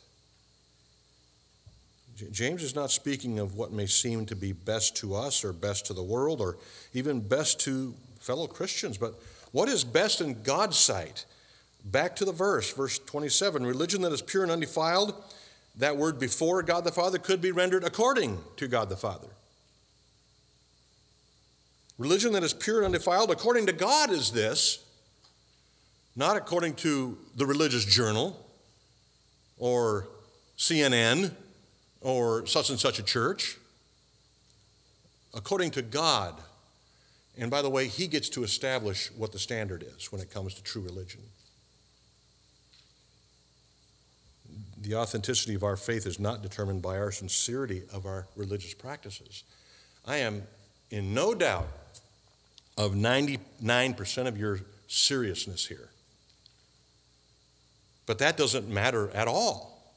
[2.31, 5.85] James is not speaking of what may seem to be best to us or best
[5.87, 6.57] to the world or
[6.93, 9.19] even best to fellow Christians, but
[9.51, 11.25] what is best in God's sight?
[11.83, 15.13] Back to the verse, verse 27 religion that is pure and undefiled,
[15.75, 19.27] that word before God the Father could be rendered according to God the Father.
[21.97, 24.79] Religion that is pure and undefiled according to God is this,
[26.15, 28.45] not according to the religious journal
[29.57, 30.07] or
[30.57, 31.31] CNN
[32.01, 33.57] or such and such a church.
[35.35, 36.35] according to God.
[37.37, 40.53] And by the way, He gets to establish what the standard is when it comes
[40.53, 41.21] to true religion.
[44.83, 49.43] The authenticity of our faith is not determined by our sincerity of our religious practices.
[50.05, 50.43] I am
[50.91, 51.69] in no doubt
[52.77, 55.89] of 99% of your seriousness here.
[58.05, 59.95] But that doesn't matter at all.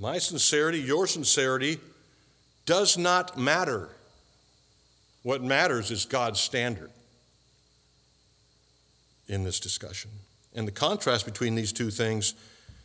[0.00, 1.78] My sincerity, your sincerity,
[2.66, 3.90] does not matter.
[5.22, 6.90] What matters is God's standard
[9.28, 10.10] in this discussion.
[10.54, 12.34] And the contrast between these two things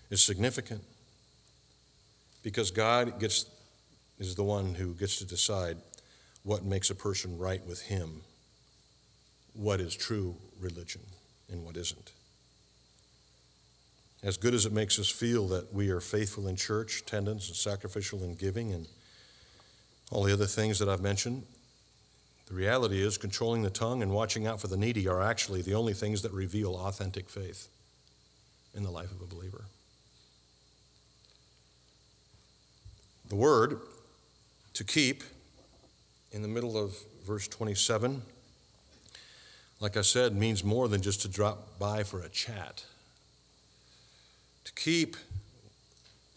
[0.09, 0.83] is significant
[2.43, 3.45] because God gets,
[4.19, 5.77] is the one who gets to decide
[6.43, 8.21] what makes a person right with Him,
[9.53, 11.01] what is true religion,
[11.49, 12.11] and what isn't.
[14.21, 17.55] As good as it makes us feel that we are faithful in church, attendance, and
[17.55, 18.87] sacrificial in giving, and
[20.11, 21.43] all the other things that I've mentioned,
[22.47, 25.73] the reality is controlling the tongue and watching out for the needy are actually the
[25.73, 27.69] only things that reveal authentic faith
[28.75, 29.65] in the life of a believer.
[33.29, 33.79] The word
[34.73, 35.23] to keep
[36.31, 38.21] in the middle of verse 27,
[39.79, 42.85] like I said, means more than just to drop by for a chat.
[44.65, 45.15] To keep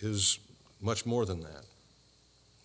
[0.01, 0.38] is
[0.81, 1.64] much more than that.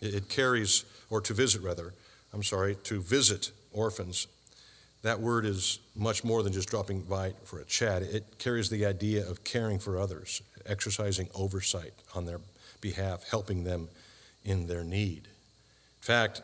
[0.02, 1.94] It carries, or to visit rather,
[2.34, 4.28] I'm sorry, to visit orphans.
[5.02, 8.04] That word is much more than just dropping by for a chat.
[8.04, 12.40] It carries the idea of caring for others, exercising oversight on their
[12.82, 13.90] behalf, helping them
[14.44, 15.28] in their need.
[15.28, 16.42] In fact,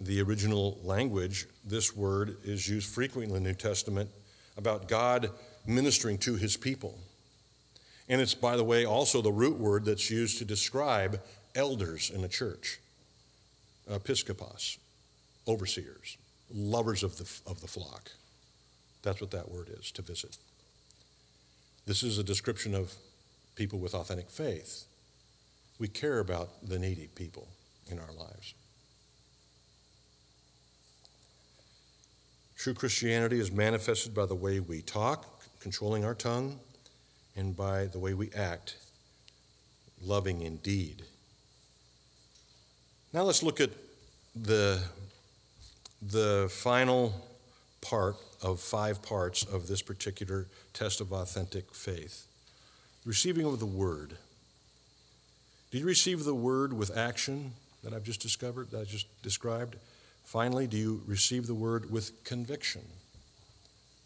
[0.00, 4.10] the original language, this word is used frequently in the New Testament
[4.56, 5.30] about God
[5.66, 6.98] ministering to his people.
[8.08, 11.20] And it's, by the way, also the root word that's used to describe
[11.54, 12.80] elders in a church
[13.90, 14.78] episkopos,
[15.46, 16.16] overseers,
[16.52, 18.12] lovers of the, of the flock.
[19.02, 20.36] That's what that word is, to visit.
[21.86, 22.94] This is a description of
[23.56, 24.84] people with authentic faith.
[25.78, 27.48] We care about the needy people
[27.90, 28.54] in our lives.
[32.56, 36.60] True Christianity is manifested by the way we talk, controlling our tongue,
[37.34, 38.76] and by the way we act,
[40.00, 41.02] loving indeed.
[43.12, 43.70] Now let's look at
[44.36, 44.80] the,
[46.02, 47.14] the final
[47.80, 52.26] part of five parts of this particular test of authentic faith
[53.04, 54.16] receiving of the word.
[55.70, 59.76] Do you receive the word with action that I've just discovered, that I just described?
[60.22, 62.82] Finally, do you receive the word with conviction?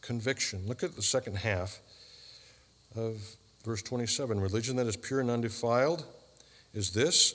[0.00, 0.66] Conviction.
[0.66, 1.80] Look at the second half
[2.94, 4.40] of verse 27.
[4.40, 6.06] Religion that is pure and undefiled
[6.72, 7.34] is this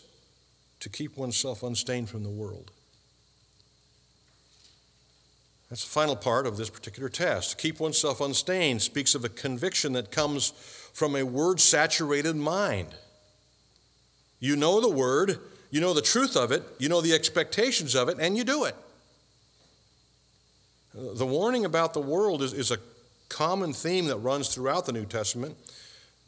[0.79, 2.71] to keep oneself unstained from the world.
[5.71, 7.57] That's the final part of this particular test.
[7.57, 10.49] Keep oneself unstained speaks of a conviction that comes
[10.91, 12.89] from a word saturated mind.
[14.41, 18.09] You know the word, you know the truth of it, you know the expectations of
[18.09, 18.75] it, and you do it.
[20.93, 22.77] The warning about the world is, is a
[23.29, 25.55] common theme that runs throughout the New Testament.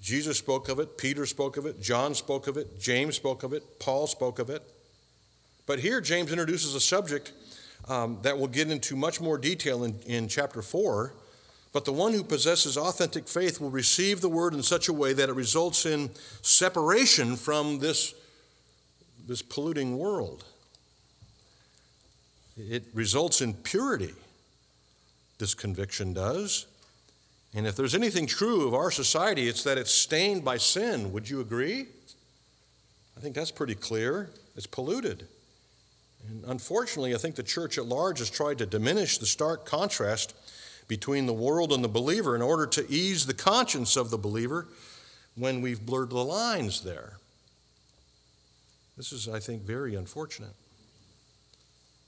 [0.02, 3.52] Jesus spoke of it, Peter spoke of it, John spoke of it, James spoke of
[3.52, 4.64] it, Paul spoke of it.
[5.66, 7.34] But here, James introduces a subject
[7.88, 11.14] um, that we'll get into much more detail in, in chapter 4.
[11.74, 15.12] But the one who possesses authentic faith will receive the word in such a way
[15.14, 16.12] that it results in
[16.44, 18.14] separation from this,
[19.28, 20.46] this polluting world.
[22.56, 24.14] It results in purity,
[25.40, 26.68] this conviction does.
[27.56, 31.12] And if there's anything true of our society, it's that it's stained by sin.
[31.12, 31.88] Would you agree?
[33.18, 34.30] I think that's pretty clear.
[34.56, 35.28] It's polluted.
[36.28, 40.36] And unfortunately, I think the church at large has tried to diminish the stark contrast
[40.88, 44.68] between the world and the believer in order to ease the conscience of the believer
[45.36, 47.18] when we've blurred the lines there.
[48.96, 50.54] This is, I think, very unfortunate.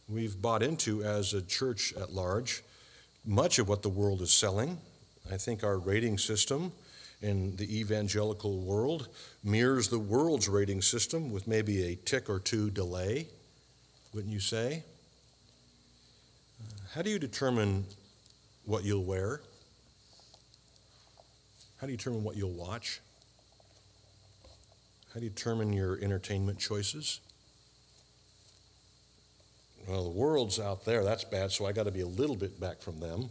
[0.07, 2.63] We've bought into, as a church at large,
[3.26, 4.80] much of what the world is selling
[5.32, 6.72] I think our rating system
[7.22, 9.07] in the evangelical world
[9.43, 13.28] mirrors the world's rating system with maybe a tick or two delay,
[14.16, 14.86] wouldn't you say?
[16.61, 16.63] Uh,
[16.93, 17.86] how do you determine
[18.63, 19.41] what you'll wear?
[21.78, 23.01] How do you determine what you'll watch?
[25.13, 27.20] How do you determine your entertainment choices?
[29.86, 32.57] Well, the world's out there, that's bad, so I got to be a little bit
[32.57, 33.30] back from them.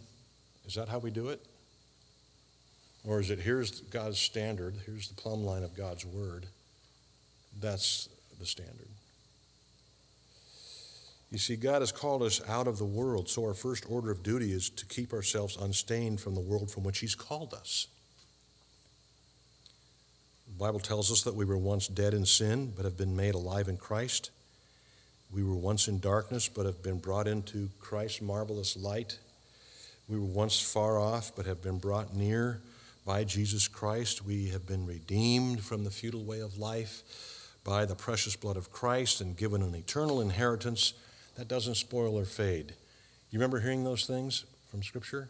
[0.66, 1.44] Is that how we do it?
[3.06, 6.46] Or is it here's God's standard, here's the plumb line of God's word?
[7.58, 8.88] That's the standard.
[11.34, 14.22] You see, God has called us out of the world, so our first order of
[14.22, 17.88] duty is to keep ourselves unstained from the world from which He's called us.
[20.46, 23.34] The Bible tells us that we were once dead in sin, but have been made
[23.34, 24.30] alive in Christ.
[25.32, 29.18] We were once in darkness, but have been brought into Christ's marvelous light.
[30.08, 32.60] We were once far off, but have been brought near
[33.04, 34.24] by Jesus Christ.
[34.24, 37.02] We have been redeemed from the futile way of life
[37.64, 40.94] by the precious blood of Christ and given an eternal inheritance
[41.36, 42.74] that doesn't spoil or fade.
[43.30, 45.28] You remember hearing those things from Scripture?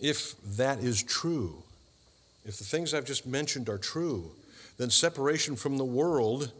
[0.00, 1.62] If that is true,
[2.44, 4.32] if the things I've just mentioned are true,
[4.78, 6.52] then separation from the world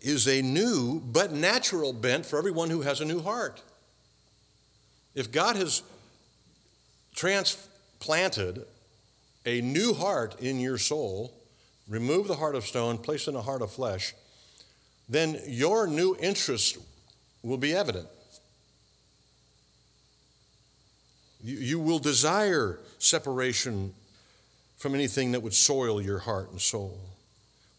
[0.00, 3.62] is a new but natural bent for everyone who has a new heart.
[5.14, 5.82] If God has
[7.14, 8.64] transplanted
[9.44, 11.32] a new heart in your soul,
[11.88, 14.14] remove the heart of stone, place in a heart of flesh,
[15.08, 16.78] then your new interest
[17.42, 18.08] will be evident.
[21.42, 23.94] You, you will desire separation
[24.76, 26.98] from anything that would soil your heart and soul.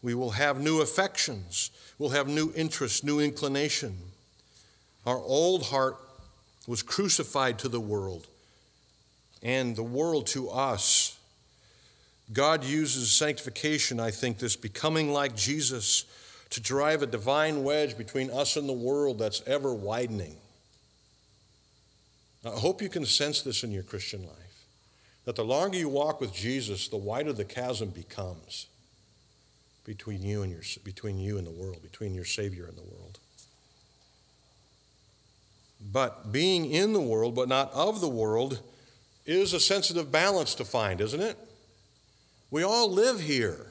[0.02, 1.70] We will have new affections.
[1.98, 3.96] We'll have new interests, new inclination.
[5.04, 5.96] Our old heart
[6.66, 8.26] was crucified to the world,
[9.42, 11.18] and the world to us.
[12.32, 16.04] God uses sanctification, I think, this becoming like Jesus,
[16.50, 20.36] to drive a divine wedge between us and the world that's ever widening.
[22.44, 24.48] I hope you can sense this in your Christian life
[25.24, 28.66] that the longer you walk with Jesus, the wider the chasm becomes
[29.84, 33.18] between you and your between you and the world, between your Savior and the world.
[35.80, 38.60] But being in the world, but not of the world,
[39.26, 41.36] is a sensitive balance to find, isn't it?
[42.50, 43.66] We all live here,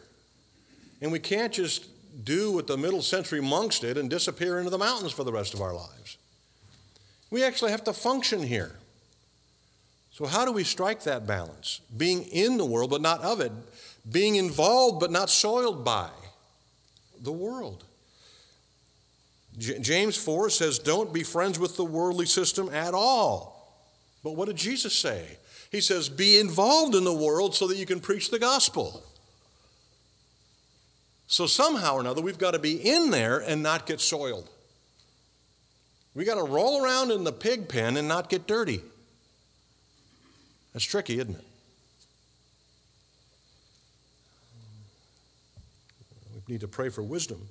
[1.01, 1.86] and we can't just
[2.24, 5.53] do what the middle century monks did and disappear into the mountains for the rest
[5.53, 6.18] of our lives.
[7.30, 8.80] We actually have to function here.
[10.11, 11.82] So, how do we strike that balance?
[11.95, 13.51] Being in the world, but not of it.
[14.09, 16.09] Being involved, but not soiled by
[17.22, 17.84] the world.
[19.57, 23.84] J- James 4 says, Don't be friends with the worldly system at all.
[24.24, 25.38] But what did Jesus say?
[25.72, 29.03] He says, Be involved in the world so that you can preach the gospel.
[31.28, 34.49] So, somehow or another, we've got to be in there and not get soiled.
[36.15, 38.82] We got to roll around in the pig pen and not get dirty.
[40.73, 41.43] That's tricky, isn't it?
[46.34, 47.49] We need to pray for wisdom,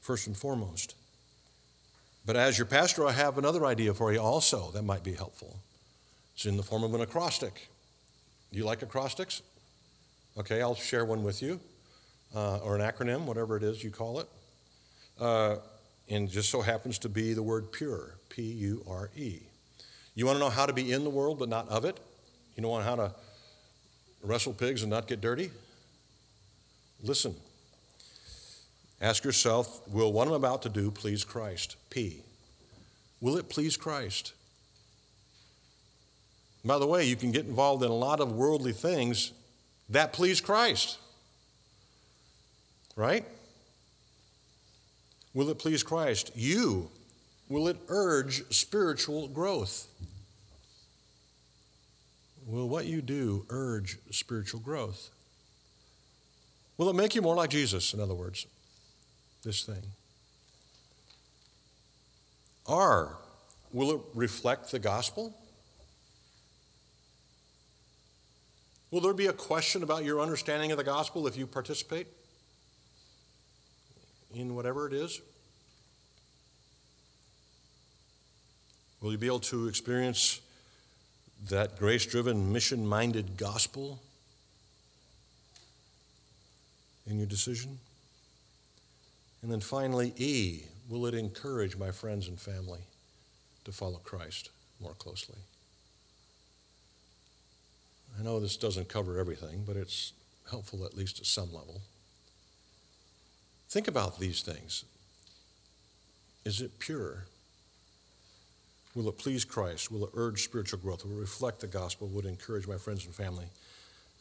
[0.00, 0.94] first and foremost.
[2.26, 5.56] But as your pastor, I have another idea for you also that might be helpful.
[6.34, 7.68] It's in the form of an acrostic.
[8.52, 9.42] Do you like acrostics?
[10.38, 11.60] Okay, I'll share one with you,
[12.34, 14.28] uh, or an acronym, whatever it is you call it.
[15.18, 15.56] Uh,
[16.08, 19.40] and just so happens to be the word pure, P U R E.
[20.14, 21.98] You want to know how to be in the world but not of it?
[22.56, 23.14] You know how to
[24.22, 25.50] wrestle pigs and not get dirty?
[27.02, 27.34] Listen.
[29.00, 31.76] Ask yourself Will what I'm about to do please Christ?
[31.88, 32.22] P.
[33.20, 34.34] Will it please Christ?
[36.64, 39.32] By the way, you can get involved in a lot of worldly things
[39.88, 40.98] that please Christ.
[43.00, 43.24] Right?
[45.32, 46.32] Will it please Christ?
[46.34, 46.90] You
[47.48, 49.88] Will it urge spiritual growth?
[52.46, 55.10] Will what you do urge spiritual growth?
[56.78, 58.46] Will it make you more like Jesus, in other words,
[59.42, 59.82] this thing?
[62.66, 63.16] Or
[63.72, 65.34] will it reflect the gospel?
[68.92, 72.06] Will there be a question about your understanding of the gospel if you participate
[74.34, 75.20] in whatever it is?
[79.00, 80.40] Will you be able to experience
[81.48, 84.00] that grace driven, mission minded gospel
[87.06, 87.78] in your decision?
[89.42, 92.80] And then finally, E, will it encourage my friends and family
[93.64, 94.50] to follow Christ
[94.80, 95.38] more closely?
[98.18, 100.12] I know this doesn't cover everything, but it's
[100.50, 101.80] helpful at least at some level.
[103.70, 104.84] Think about these things.
[106.44, 107.26] Is it pure?
[108.96, 109.92] Will it please Christ?
[109.92, 111.04] Will it urge spiritual growth?
[111.04, 112.08] Will it reflect the gospel?
[112.08, 113.46] Would it encourage my friends and family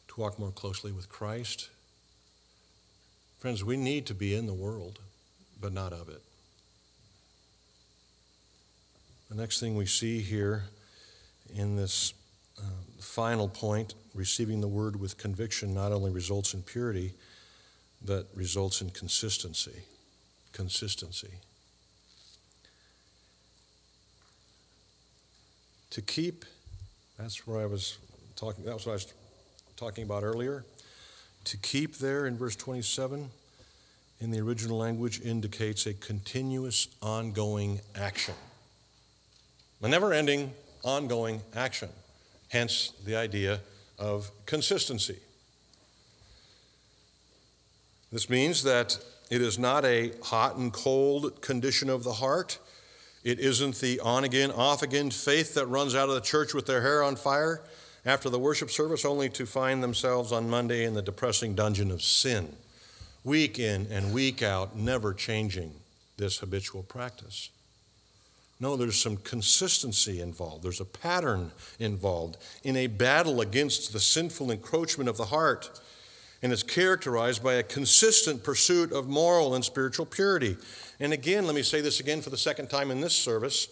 [0.08, 1.70] to walk more closely with Christ?
[3.39, 5.00] Friends, we need to be in the world,
[5.60, 6.22] but not of it.
[9.30, 10.66] The next thing we see here
[11.56, 12.14] in this
[12.60, 12.62] uh,
[13.00, 17.14] final point, receiving the word with conviction not only results in purity,
[18.06, 19.84] that results in consistency.
[20.52, 21.32] Consistency.
[25.91, 26.45] To keep,
[27.18, 27.97] that's where I was
[28.36, 29.14] talking, that was what I was
[29.76, 30.64] talking about earlier.
[31.45, 33.30] To keep there in verse 27
[34.20, 38.36] in the original language indicates a continuous, ongoing action,
[39.82, 41.89] a never ending, ongoing action.
[42.50, 43.60] Hence the idea
[43.97, 45.18] of consistency.
[48.12, 48.97] This means that
[49.30, 52.57] it is not a hot and cold condition of the heart.
[53.24, 56.66] It isn't the on again, off again faith that runs out of the church with
[56.66, 57.62] their hair on fire
[58.05, 62.01] after the worship service, only to find themselves on Monday in the depressing dungeon of
[62.01, 62.55] sin,
[63.24, 65.74] week in and week out, never changing
[66.18, 67.49] this habitual practice.
[68.60, 70.64] No, there's some consistency involved.
[70.64, 75.70] There's a pattern involved in a battle against the sinful encroachment of the heart.
[76.42, 80.58] And it's characterized by a consistent pursuit of moral and spiritual purity.
[81.00, 83.68] And again, let me say this again for the second time in this service,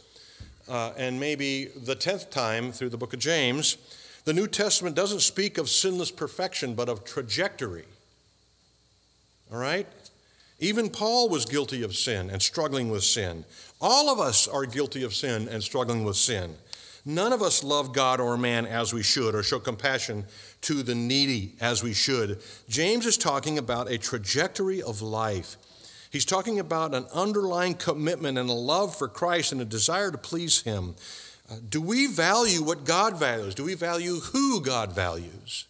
[0.67, 3.77] uh, and maybe the tenth time through the book of James.
[4.25, 7.85] The New Testament doesn't speak of sinless perfection, but of trajectory.
[9.51, 9.87] All right?
[10.59, 13.45] Even Paul was guilty of sin and struggling with sin.
[13.79, 16.55] All of us are guilty of sin and struggling with sin.
[17.07, 20.25] None of us love God or man as we should or show compassion
[20.59, 22.39] to the needy as we should.
[22.67, 25.55] James is talking about a trajectory of life.
[26.11, 30.17] He's talking about an underlying commitment and a love for Christ and a desire to
[30.17, 30.95] please Him.
[31.49, 33.55] Uh, do we value what God values?
[33.55, 35.65] Do we value who God values?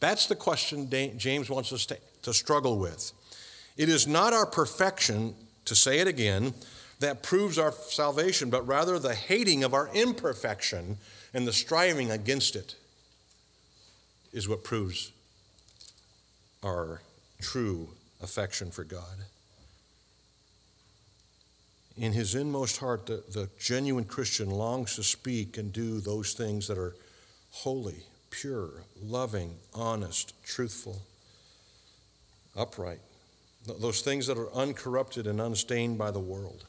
[0.00, 0.88] That's the question
[1.18, 3.12] James wants us to, to struggle with.
[3.76, 5.34] It is not our perfection,
[5.66, 6.54] to say it again,
[7.04, 10.98] that proves our salvation, but rather the hating of our imperfection
[11.32, 12.76] and the striving against it
[14.32, 15.12] is what proves
[16.62, 17.02] our
[17.40, 17.88] true
[18.22, 19.26] affection for God.
[21.96, 26.66] In his inmost heart, the, the genuine Christian longs to speak and do those things
[26.66, 26.96] that are
[27.50, 31.02] holy, pure, loving, honest, truthful,
[32.56, 33.00] upright
[33.66, 36.66] those things that are uncorrupted and unstained by the world.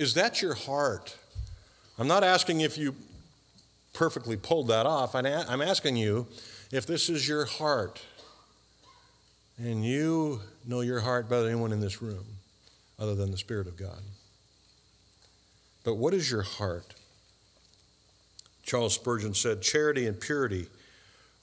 [0.00, 1.14] Is that your heart?
[1.98, 2.94] I'm not asking if you
[3.92, 5.14] perfectly pulled that off.
[5.14, 6.26] I'm asking you
[6.72, 8.00] if this is your heart.
[9.58, 12.24] And you know your heart better than anyone in this room,
[12.98, 14.00] other than the Spirit of God.
[15.84, 16.94] But what is your heart?
[18.64, 20.68] Charles Spurgeon said, Charity and purity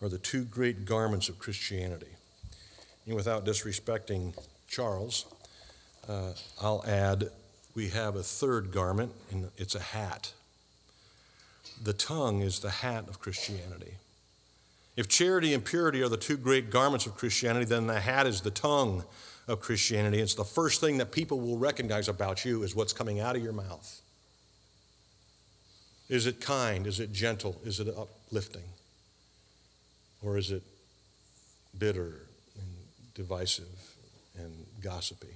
[0.01, 2.15] are the two great garments of Christianity.
[3.05, 4.35] And without disrespecting
[4.67, 5.27] Charles,
[6.09, 7.29] uh, I'll add
[7.77, 10.33] we have a third garment, and it's a hat.
[11.83, 13.97] The tongue is the hat of Christianity.
[14.95, 18.41] If charity and purity are the two great garments of Christianity, then the hat is
[18.41, 19.03] the tongue
[19.47, 20.19] of Christianity.
[20.19, 23.43] It's the first thing that people will recognize about you is what's coming out of
[23.43, 24.01] your mouth.
[26.09, 26.87] Is it kind?
[26.87, 27.61] Is it gentle?
[27.63, 28.69] Is it uplifting?
[30.23, 30.63] Or is it
[31.77, 32.23] bitter
[32.57, 32.69] and
[33.13, 33.93] divisive
[34.35, 35.35] and gossipy?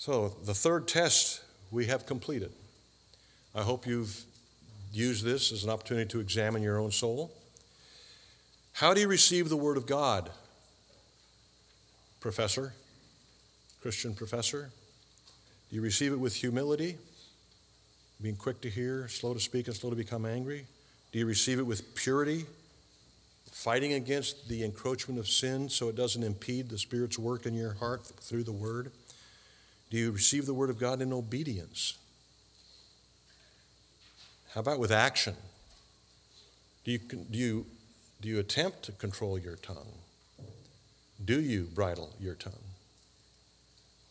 [0.00, 2.50] So, the third test we have completed.
[3.54, 4.24] I hope you've
[4.94, 7.30] used this as an opportunity to examine your own soul.
[8.72, 10.30] How do you receive the Word of God?
[12.18, 12.72] Professor,
[13.82, 14.70] Christian professor,
[15.68, 16.96] do you receive it with humility?
[18.22, 20.64] being quick to hear, slow to speak, and slow to become angry?
[21.12, 22.46] Do you receive it with purity,
[23.52, 27.74] fighting against the encroachment of sin so it doesn't impede the Spirit's work in your
[27.74, 28.92] heart through the Word?
[29.90, 31.94] Do you receive the Word of God in obedience?
[34.54, 35.34] How about with action?
[36.84, 37.66] Do you, do you,
[38.20, 39.92] do you attempt to control your tongue?
[41.24, 42.54] Do you bridle your tongue?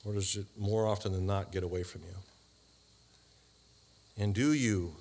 [0.06, 2.16] Or does it more often than not get away from you?
[4.24, 4.96] And do you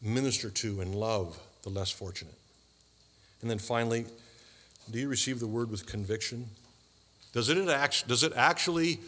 [0.00, 2.34] minister to and love the less fortunate?
[3.40, 4.06] And then finally,
[4.90, 6.48] do you receive the word with conviction?
[7.32, 9.00] Does it, act, does it actually,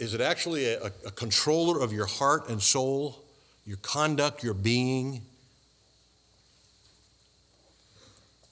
[0.00, 3.22] is it actually a, a controller of your heart and soul,
[3.66, 5.20] your conduct, your being?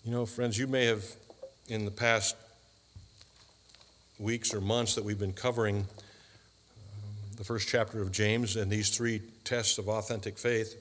[0.04, 1.04] You know, friends, you may have,
[1.68, 2.36] in the past
[4.18, 5.86] weeks or months that we've been covering um,
[7.38, 10.76] the first chapter of James and these three tests of authentic faith,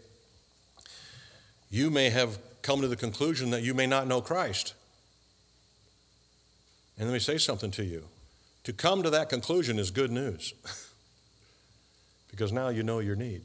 [1.72, 4.74] you may have come to the conclusion that you may not know Christ.
[6.98, 8.04] And let me say something to you.
[8.68, 10.54] To come to that conclusion is good news
[12.30, 13.44] because now you know your need.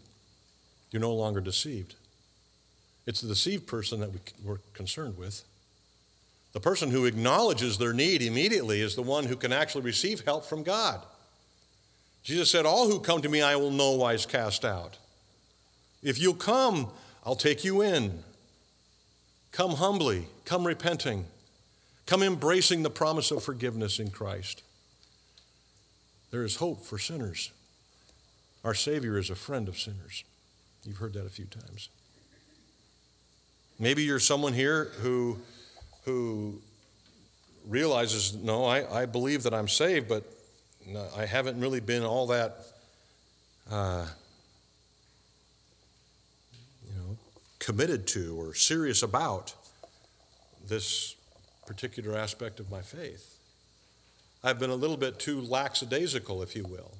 [0.91, 1.95] You're no longer deceived.
[3.07, 4.11] It's the deceived person that
[4.43, 5.45] we're concerned with.
[6.55, 10.45] The person who acknowledges their need immediately is the one who can actually receive help
[10.45, 11.01] from God.
[12.25, 14.99] Jesus said, All who come to me I will no wise cast out.
[16.03, 16.89] If you'll come,
[17.25, 18.25] I'll take you in.
[19.53, 21.27] Come humbly, come repenting,
[22.07, 24.65] come embracing the promise of forgiveness in Christ.
[26.33, 27.53] There is hope for sinners.
[28.65, 30.25] Our Savior is a friend of sinners.
[30.83, 31.91] You've heard that a few times.
[33.79, 35.39] Maybe you're someone here who,
[36.05, 36.61] who
[37.69, 40.25] realizes, no, I, I believe that I'm saved, but
[41.17, 42.57] I haven't really been all that,
[43.71, 44.07] uh,
[46.89, 47.17] you know,
[47.59, 49.55] committed to or serious about
[50.67, 51.15] this
[51.67, 53.39] particular aspect of my faith.
[54.45, 56.93] I've been a little bit too lackadaisical, if you will,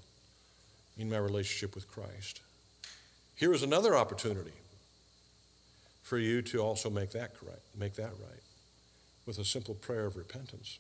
[0.97, 2.41] in my relationship with Christ.
[3.35, 4.53] Here is another opportunity
[6.03, 8.43] for you to also make that correct, make that right,
[9.27, 10.79] with a simple prayer of repentance.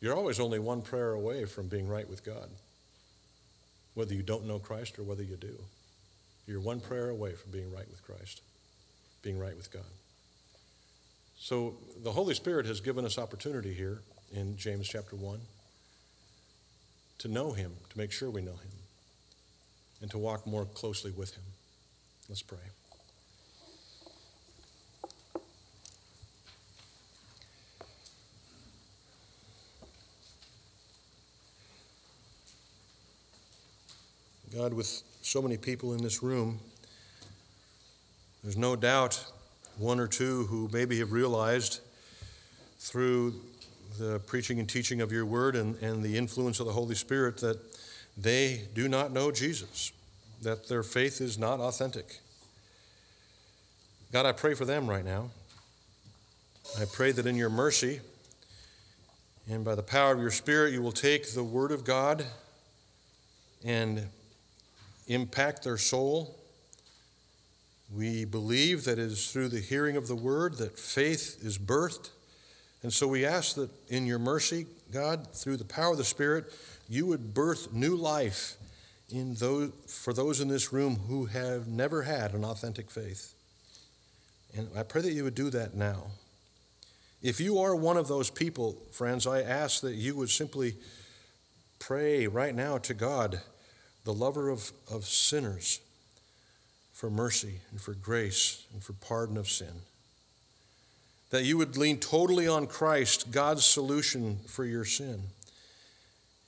[0.00, 2.48] You're always only one prayer away from being right with God,
[3.92, 5.58] whether you don't know Christ or whether you do.
[6.46, 8.40] You're one prayer away from being right with Christ,
[9.20, 9.82] being right with God.
[11.38, 14.00] So the Holy Spirit has given us opportunity here
[14.32, 15.40] in James chapter 1
[17.18, 18.72] to know Him, to make sure we know Him,
[20.00, 21.44] and to walk more closely with Him.
[22.28, 22.58] Let's pray.
[34.56, 36.58] God, with so many people in this room,
[38.42, 39.24] there's no doubt
[39.78, 41.80] one or two who maybe have realized
[42.78, 43.40] through
[43.98, 47.38] the preaching and teaching of your word and, and the influence of the Holy Spirit
[47.38, 47.58] that
[48.16, 49.92] they do not know Jesus,
[50.42, 52.20] that their faith is not authentic.
[54.12, 55.30] God, I pray for them right now.
[56.80, 58.00] I pray that in your mercy
[59.48, 62.24] and by the power of your Spirit, you will take the Word of God
[63.64, 64.08] and
[65.06, 66.36] impact their soul.
[67.92, 72.10] We believe that it is through the hearing of the word that faith is birthed.
[72.82, 76.52] And so we ask that in your mercy, God, through the power of the Spirit,
[76.88, 78.56] you would birth new life
[79.10, 83.34] in those, for those in this room who have never had an authentic faith.
[84.56, 86.06] And I pray that you would do that now.
[87.22, 90.76] If you are one of those people, friends, I ask that you would simply
[91.78, 93.40] pray right now to God
[94.04, 95.80] the lover of, of sinners,
[96.92, 99.82] for mercy and for grace and for pardon of sin.
[101.30, 105.22] That you would lean totally on Christ, God's solution for your sin,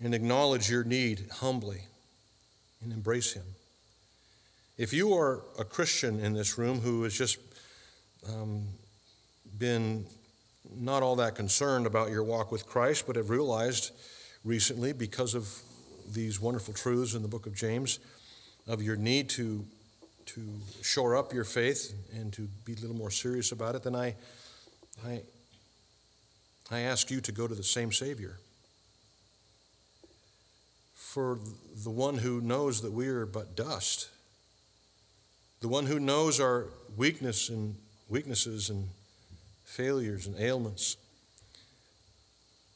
[0.03, 1.83] and acknowledge your need humbly
[2.83, 3.45] and embrace Him.
[4.77, 7.39] If you are a Christian in this room who has just
[8.29, 8.67] um,
[9.59, 10.07] been
[10.75, 13.93] not all that concerned about your walk with Christ, but have realized
[14.45, 15.49] recently, because of
[16.11, 17.99] these wonderful truths in the book of James
[18.67, 19.65] of your need to,
[20.27, 20.41] to
[20.83, 24.15] shore up your faith and to be a little more serious about it, then I,
[25.05, 25.23] I,
[26.71, 28.39] I ask you to go to the same Savior.
[30.95, 31.39] For
[31.83, 34.09] the one who knows that we are but dust,
[35.61, 37.77] the one who knows our weakness and
[38.09, 38.89] weaknesses and
[39.65, 40.97] failures and ailments.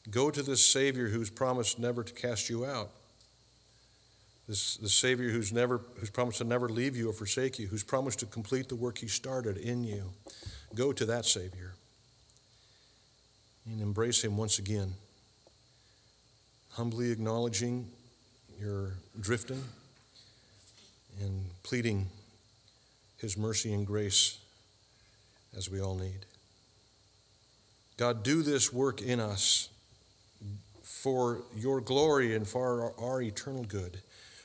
[0.09, 2.91] Go to this Savior who's promised never to cast you out.
[4.47, 7.83] This the Savior who's never who's promised to never leave you or forsake you, who's
[7.83, 10.13] promised to complete the work he started in you.
[10.73, 11.73] Go to that Savior
[13.71, 14.93] and embrace him once again.
[16.71, 17.89] Humbly acknowledging
[18.59, 19.63] your drifting
[21.21, 22.07] and pleading
[23.17, 24.37] his mercy and grace
[25.55, 26.25] as we all need.
[27.97, 29.69] God, do this work in us
[30.83, 34.01] for your glory and for our, eternal good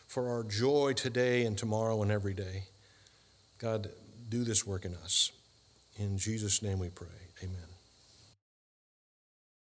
[0.07, 2.65] for our joy today and tomorrow and every day.
[3.57, 3.91] God,
[4.29, 5.33] do this work in us.
[5.97, 7.09] In Jesus' name we pray.
[7.43, 7.72] Amen.